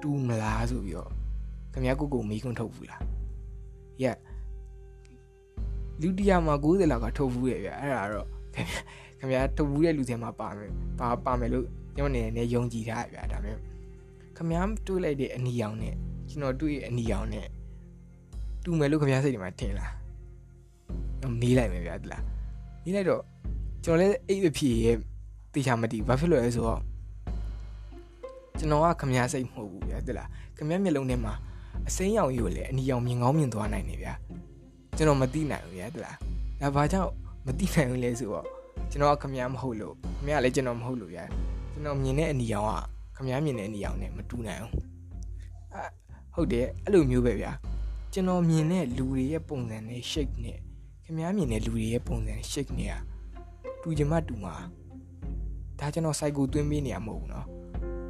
[0.03, 1.11] တူမလားဆိုပြီးတော့
[1.73, 3.03] ခမရကိုကိုမေးခွန်းထုတ်ဘူးလား။
[4.03, 4.17] Yeah
[6.03, 8.67] လူတရာမှာ90လောက်ကထုတ်ဘူးရဲ့ဗျအဲ့ဒါတော့ခင်
[9.19, 13.59] ခင်ဗျာတဝူးတဲ့လူတွေမှာပါမယ်ပါပါမယ်လို့ကျွန်တော်အနေနဲ့ယုံကြည်ထားရဗျာဒါပေမဲ့
[14.37, 15.95] ခင်ဗျာတွေးလိုက်တဲ့အနီရောင်နဲ့
[16.29, 17.47] ကျွန်တော်တွေးရဲ့အနီရောင်နဲ့
[18.65, 19.93] တူမယ်လို့ခင်ဗျာစိတ်ထဲမှာထင်လား
[21.41, 22.23] မေးလိုက်မယ်ဗျာတလား
[22.85, 23.23] မေးလိုက်တော့
[23.85, 24.97] ကျွန်တော်လည်းအိပ်အဖြစ်ရဲ့
[25.55, 26.81] တေချာမတည်ဘာဖြစ်လို့လဲဆိုတော့
[28.59, 31.35] ကျွန်တော်ကခမည်းစိတ်မဟုတ်ဘူးဗျာတလားခမည်းမျက်လုံးထဲမှာ
[31.89, 34.15] အစိမ်းရောင်ကြီးကိုလည်းအနီရောင်မြင်ကောင်းမြင်သွားနိုင်နေဗျာ
[34.98, 36.18] ကျွန်တော်မသိနိုင်ဘူးဗျာတလား
[36.62, 37.12] ဒါဘာကြောင့်
[37.46, 38.46] မသိနိုင်ဘူးလဲဆိုတော့
[38.92, 41.24] ကျွန်တော်ကခမည်းမဟုတ်လို့ခမည်းလည်းကျွန်တော်မဟုတ်လို့ဗျာ
[41.72, 42.68] ကျွန်တော်မြင်တဲ့အနီရောင်
[43.16, 44.74] ကခမည်းမြင်တဲ့အနီရောင်နဲ့မတူနိုင်ဘူး
[45.76, 47.52] အဟုတ်တယ်အဲ့လိုမျိုးပဲဗျာ
[48.14, 50.58] ကျွန်တော်မြင်တဲ့လူတွေရဲ့ပုံစံနဲ့ shape နဲ့
[51.04, 52.98] ခင်ဗျားမြင်တဲ့လူတွေရဲ့ပုံစံ shape နဲ့
[53.82, 54.56] တူချင်မှတူမှာ
[55.80, 57.46] ဒါကျွန်တော် cycle သွင်းပေးနေရမဟုတ်ဘူးเนาะ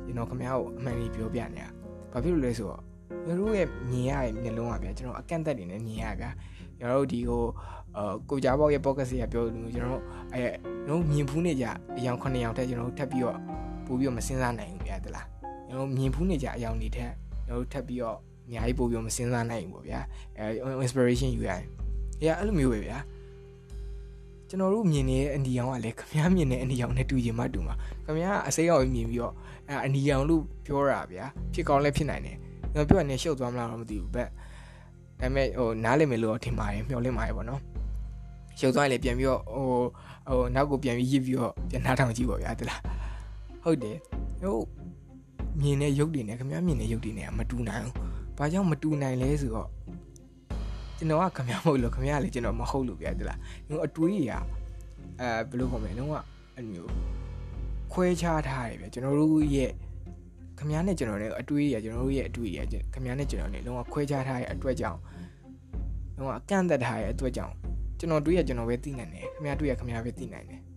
[0.05, 1.67] ကျွန်တော်ခင်ဗျားကိုအမှန်ကြီးပြောပြနေတာ
[2.11, 2.81] ဘာဖြစ်လို့လဲဆိုတော့
[3.25, 6.29] ကျွန်တော်ရဲ့မြင်ရတဲ့မျက်လုံးကဗျာကျွန်တော်အကန့်အသတ်တွေနဲ့မြင်ရဗျာ
[6.78, 7.44] ကျွန်တော်တို့ဒီဟို
[7.96, 10.02] အာကိုကြားပေါက်ရဲ့ podcast တွေကပြောလို့ကျွန်တော်
[10.34, 10.44] အဲ
[10.86, 11.66] ကျွန်တော်မြင်ဖူးနေကြ
[11.98, 13.38] အယောင်9ယောင်ထက်ကျွန်တော်ထပ်ပြီးတော့
[13.86, 15.26] ပို့ပြီးတော့မစင်းစားနိုင်ဘူးဗျာတလား
[15.68, 17.12] ကျွန်တော်မြင်ဖူးနေကြအယောင်တွေထက်
[17.46, 20.00] ကျွန်တော်ထပ်ပြီးတော့အများကြီးပို့ပြီးတော့မစင်းစားနိုင်ဘူးပေါ့ဗျာ
[20.38, 21.62] အဲ inspiration ယူရတယ်။
[22.20, 22.98] အေးအဲ့လိုမျိုးပဲဗျာ။
[24.48, 29.32] ကျွန်တော်တို့မြင်နေတဲ့အနီရောင်ကလည်းခမားမြင်တဲ့အနီရောင်နဲ့တူရင်မှတူမှာ။ခမားကအစိမ်းရောင်မြင်ပြီးတော့
[29.68, 32.36] အဲအနီရောင်လို့ပြောတာဗျာ။ဖြစ်ကောင်းလည်းဖြစ်နိုင်တယ်။
[32.72, 34.30] ကျွန်တော်ပြောရနေရှုပ်သွားမလားတော့မသိဘူး။ဘက်
[35.24, 37.60] ဒါပေမဲ့ဟိုနားလည်မယ်လို့ထင်ပါတယ်မျှော်လင့်ပါတယ်ပေါ့နော်။
[38.58, 39.66] ရှုပ်သွားရင်လည်းပြန်ပြီးတော့ဟို
[40.28, 42.80] ဟိုနောက်ကိုပြန်ပြီးရစ်ပြီးတော့ပြန်နှားထောင်ကြည့်ပါဗျာတလား။
[43.64, 43.96] ဟုတ်တယ်။
[44.42, 44.58] ဟို
[45.60, 47.94] မြင်တဲ့ရုပ်တွေနဲ့ခမားမြင်တဲ့ရုပ်တွေနဲ့မတူနိုင်ဘူး။
[48.38, 49.68] ဘာကြောင့်မတူနိုင်လဲဆိုတော့
[50.96, 54.34] ကျွန်တော်ကခမရမဟုတ်လို့ခမရလည်းကျွန်တော်မဟုတ်လို့ပြတယ်လား။ကျွန်တော်အတွေးကြီးက
[55.20, 56.14] အဲဘယ်လိုခေါ်မလဲလုံးဝ
[56.54, 56.90] အဲ့မျိုး
[57.92, 59.70] ခွဲခြားထားတယ်ဗျကျွန်တော်တို့ရဲ့
[60.58, 64.98] ခမရနဲ့ကျွန်တော်နဲ့အတွေးကြီးကကျွန်တော်တို့ရဲ့အတွေးကြီးကခမရနဲ့ကျွန်တော်နဲ့လုံးဝခွဲခြားထားတဲ့အတွက်ကြောင့်
[66.16, 67.54] လုံးဝအကန့်သက်ထားတဲ့အတွက်ကြောင့်
[67.98, 70.60] ကျွန်တော်တွေးရကျွန်တော်ပဲသိနိုင်တယ်ခမရတွေးရခမရပဲသိနိုင်တယ်။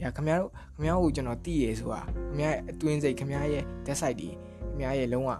[0.00, 2.00] ညာခမရတို့ခမရကိုကျွန်တော်သိရဲဆိုတာ
[2.30, 4.28] ခမရရဲ့အတွင်းစိတ်ခမရရဲ့ dead side ဒီ
[4.70, 5.30] ခမရရဲ့လုံးဝ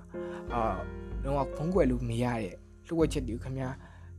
[0.52, 0.76] အာ
[1.24, 2.54] လုံးဝဖုံးကွယ်လို့မရတဲ့
[2.86, 3.64] လှုပ်ဝက်ချက်တွေခမရ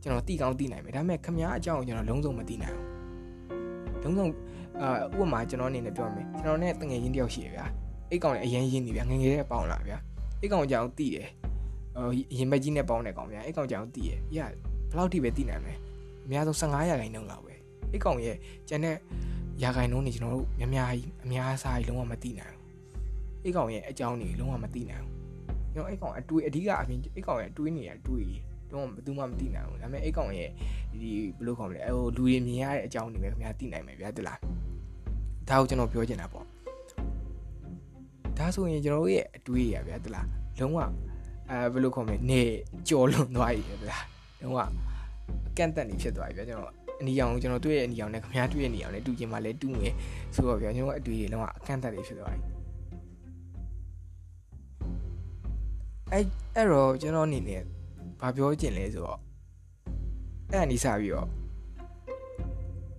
[0.02, 4.26] ကျွန်တော်တိကောင်းတိနိုင်မယ်ဒါပေမဲ့ခမားအကြောင်းကိုကျွန်တော်လုံးစုံမသိနိုင်ဘူးလုံးစုံ
[4.80, 7.66] အာဥပမာကျွန်တော်အနေနဲ့ပြောမယ်ကျွန်တော်နဲ့တငယ်ချင်းတယောက်ရှိရဗျာ
[8.10, 9.98] အိတ်ကောင်လည်းအရင်ရင်းနေဗျာငငယ်လေးပေါင်းလာဗျာ
[10.40, 11.28] အိတ်ကောင်ကြောင်တိတယ်
[11.96, 12.06] ဟို
[12.38, 14.38] ရင်မက်ကြီးနဲ့ပေါင်းတဲ့ကောင်ဗျာအိတ်ကောင်ကြောင်တိရရ
[14.92, 15.74] ဘယ်လောက်ထိပဲတိနိုင်မလဲ
[16.24, 17.54] အများဆုံး15ရာခိုင်နှုန်းလောက်ပဲ
[17.90, 18.36] အိတ်ကောင်ရဲ့
[18.68, 18.96] ကျန်တဲ့
[19.62, 22.62] ရာခိုင်နှုန်းတွေကျွန်တော်တို့များများကြီးအများစားကြီးလုံးဝမသိနိုင်ဘူး
[23.44, 28.26] အိတ်ကောင်ရဲ့အကြောင်းတွေလုံးဝမသိနိုင်ဘူးကျွန်တော်အိတ်ကောင်အတွေးအဓိကအပြင်အိတ်ကောင်ရဲ့အတွေးနေရအတွေး
[28.72, 30.50] တော့ဘယ်သူမှမသိနိုင်ဘူးဒါပေမဲ့အဲ့ကောင်ရဲ့
[31.00, 34.38] ဒီဘယ်လိုခေါ်မလဲဟိုလူတွေမြင်ရတဲ့အကြောင်းတွေပဲခင်ဗျာသိနိုင်မယ်ဗျာတလား
[35.48, 36.44] ဒါကိုကျွန်တော်ပြောချင်တာပေါ့
[38.38, 40.26] ဒါဆိုရင်ကျွန်တော်တို့ရဲ့အတွေးရဗျာတလား
[40.58, 40.78] လုံးဝ
[41.50, 42.40] အဲဘယ်လိုခေါ်မလဲနေ
[42.88, 43.98] ကြော်လွန်သွားပြီဗျာ
[44.42, 44.58] လုံးဝ
[45.48, 49.94] အကန့်အသတ်နေဖြစ်သွားပြီဗျာကျွန်တော်အနီရောင်ကျွန်တော်တွေ့ရဲ့အနီရောင်နဲ့ခင်ဗျားတွေ့ရဲ့အနီရောင်နဲ့တူချင်မှလည်းတူမယ်
[50.34, 52.40] ဆိုတော့ဗျာကျွန်တော်အတွေ့တွေလုံးဝအကန့်အသတ်တွေဖြစ်သွားပြီ
[56.12, 56.24] အဲ့
[56.56, 57.62] အဲ့တော့ကျွန်တော်အနေနဲ့
[58.20, 59.18] ဘာပြောချင်လဲဆိုတော့
[60.50, 61.28] အဲ့အနီးစပြီးတော့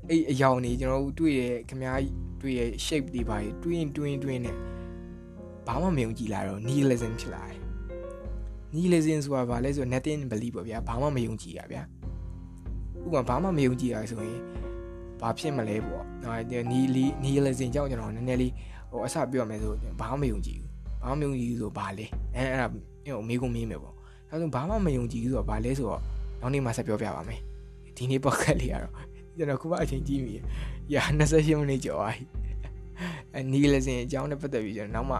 [0.09, 1.99] အဲ့အယောင်နေကျွန်တော်တို့တွေ့ရခင်ဗျား
[2.41, 4.51] တွေ့ရ shape တွေပါတွေးရင်တွေးရင်တွေးနေ
[5.67, 7.62] ဘာမှမယုံကြည်လာတော့ nihilism ဖြစ်လာတယ်
[8.73, 11.83] nihilism ဆိုတာဘာလဲဆိုတော့ nothing believe ပေါ့ဗျာဘာမှမယုံကြည်တာဗျာ
[13.05, 14.39] ဥပမာဘာမှမယုံကြည်ရဆိုရင်
[15.19, 16.03] ဘာဖြစ်မလဲပေါ့
[16.51, 16.89] ဒီ
[17.23, 18.53] nihilism ကြောင့်ကျွန်တော်နည်းနည်းလေး
[18.89, 20.69] ဟိုအစပြောရမယ်ဆိုဘာမှမယုံကြည်ဘူး
[21.03, 22.05] ဘာမှမယုံကြည်ဘူးဆိုဘာလဲ
[22.35, 26.01] အဲအဲ့ဒါဟိုမေးကုန်မေးမယ်ပေါ့ဒါဆိုဘာမှမယုံကြည်ဘူးဆိုတော့ဘာလဲဆိုတော့
[26.41, 27.39] နောက်နေ့မှဆက်ပြောပြပါမယ်
[27.95, 28.93] ဒီနေ့ပေါ့ကတ်လေးကတော့
[29.37, 30.33] ကျွန်တော်ခုမှအချိန်ကြီးပြီ
[30.93, 32.25] ရာ28မိနစ်ကျော်သွားပြီ
[33.33, 35.19] အဲနီလစင်အကြောင်းနဲ့ပတ်သက်ပြီးကျွန်တော်နောက်မှအာ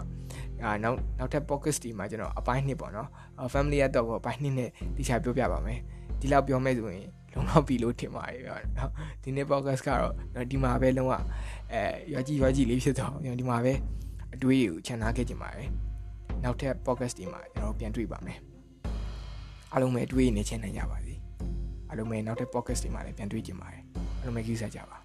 [0.83, 3.07] နောက်နောက်ထပ် podcast ဒီမှာကျွန်တော်အပိုင်းနှစ်ပေါ့နော်
[3.53, 5.79] family ရတော့အပိုင်းနှစ်နဲ့တိကျပြောပြပါမယ်
[6.19, 8.91] ဒီလောက်ပြောမဲ့ဆိုရင်လုံးဝပြီလို့ထင်ပါတယ်ဗျာနော်
[9.23, 10.13] ဒီနေ့ podcast ကတော့
[10.51, 11.13] ဒီမှာပဲလုံးဝ
[11.73, 11.81] အဲ
[12.13, 13.73] ရွာကြီးရွာကြီးလေးဖြစ်တော့ဒီမှာပဲ
[14.35, 15.69] အတွေးကိုခြံထားခဲ့ကြပါတယ်
[16.43, 18.37] နောက်ထပ် podcast ဒီမှာကျွန်တော်ပြန်တွေ့ပါမယ်
[19.71, 21.13] အားလုံးပဲတွေ့နေချင်းနိုင်ကြပါစေ
[21.89, 23.81] အားလုံးပဲနောက်ထပ် podcast တွေမှာလည်းပြန်တွေ့ကြပါမယ်
[24.19, 25.02] အားလုံးပဲကြည့်စားကြပါ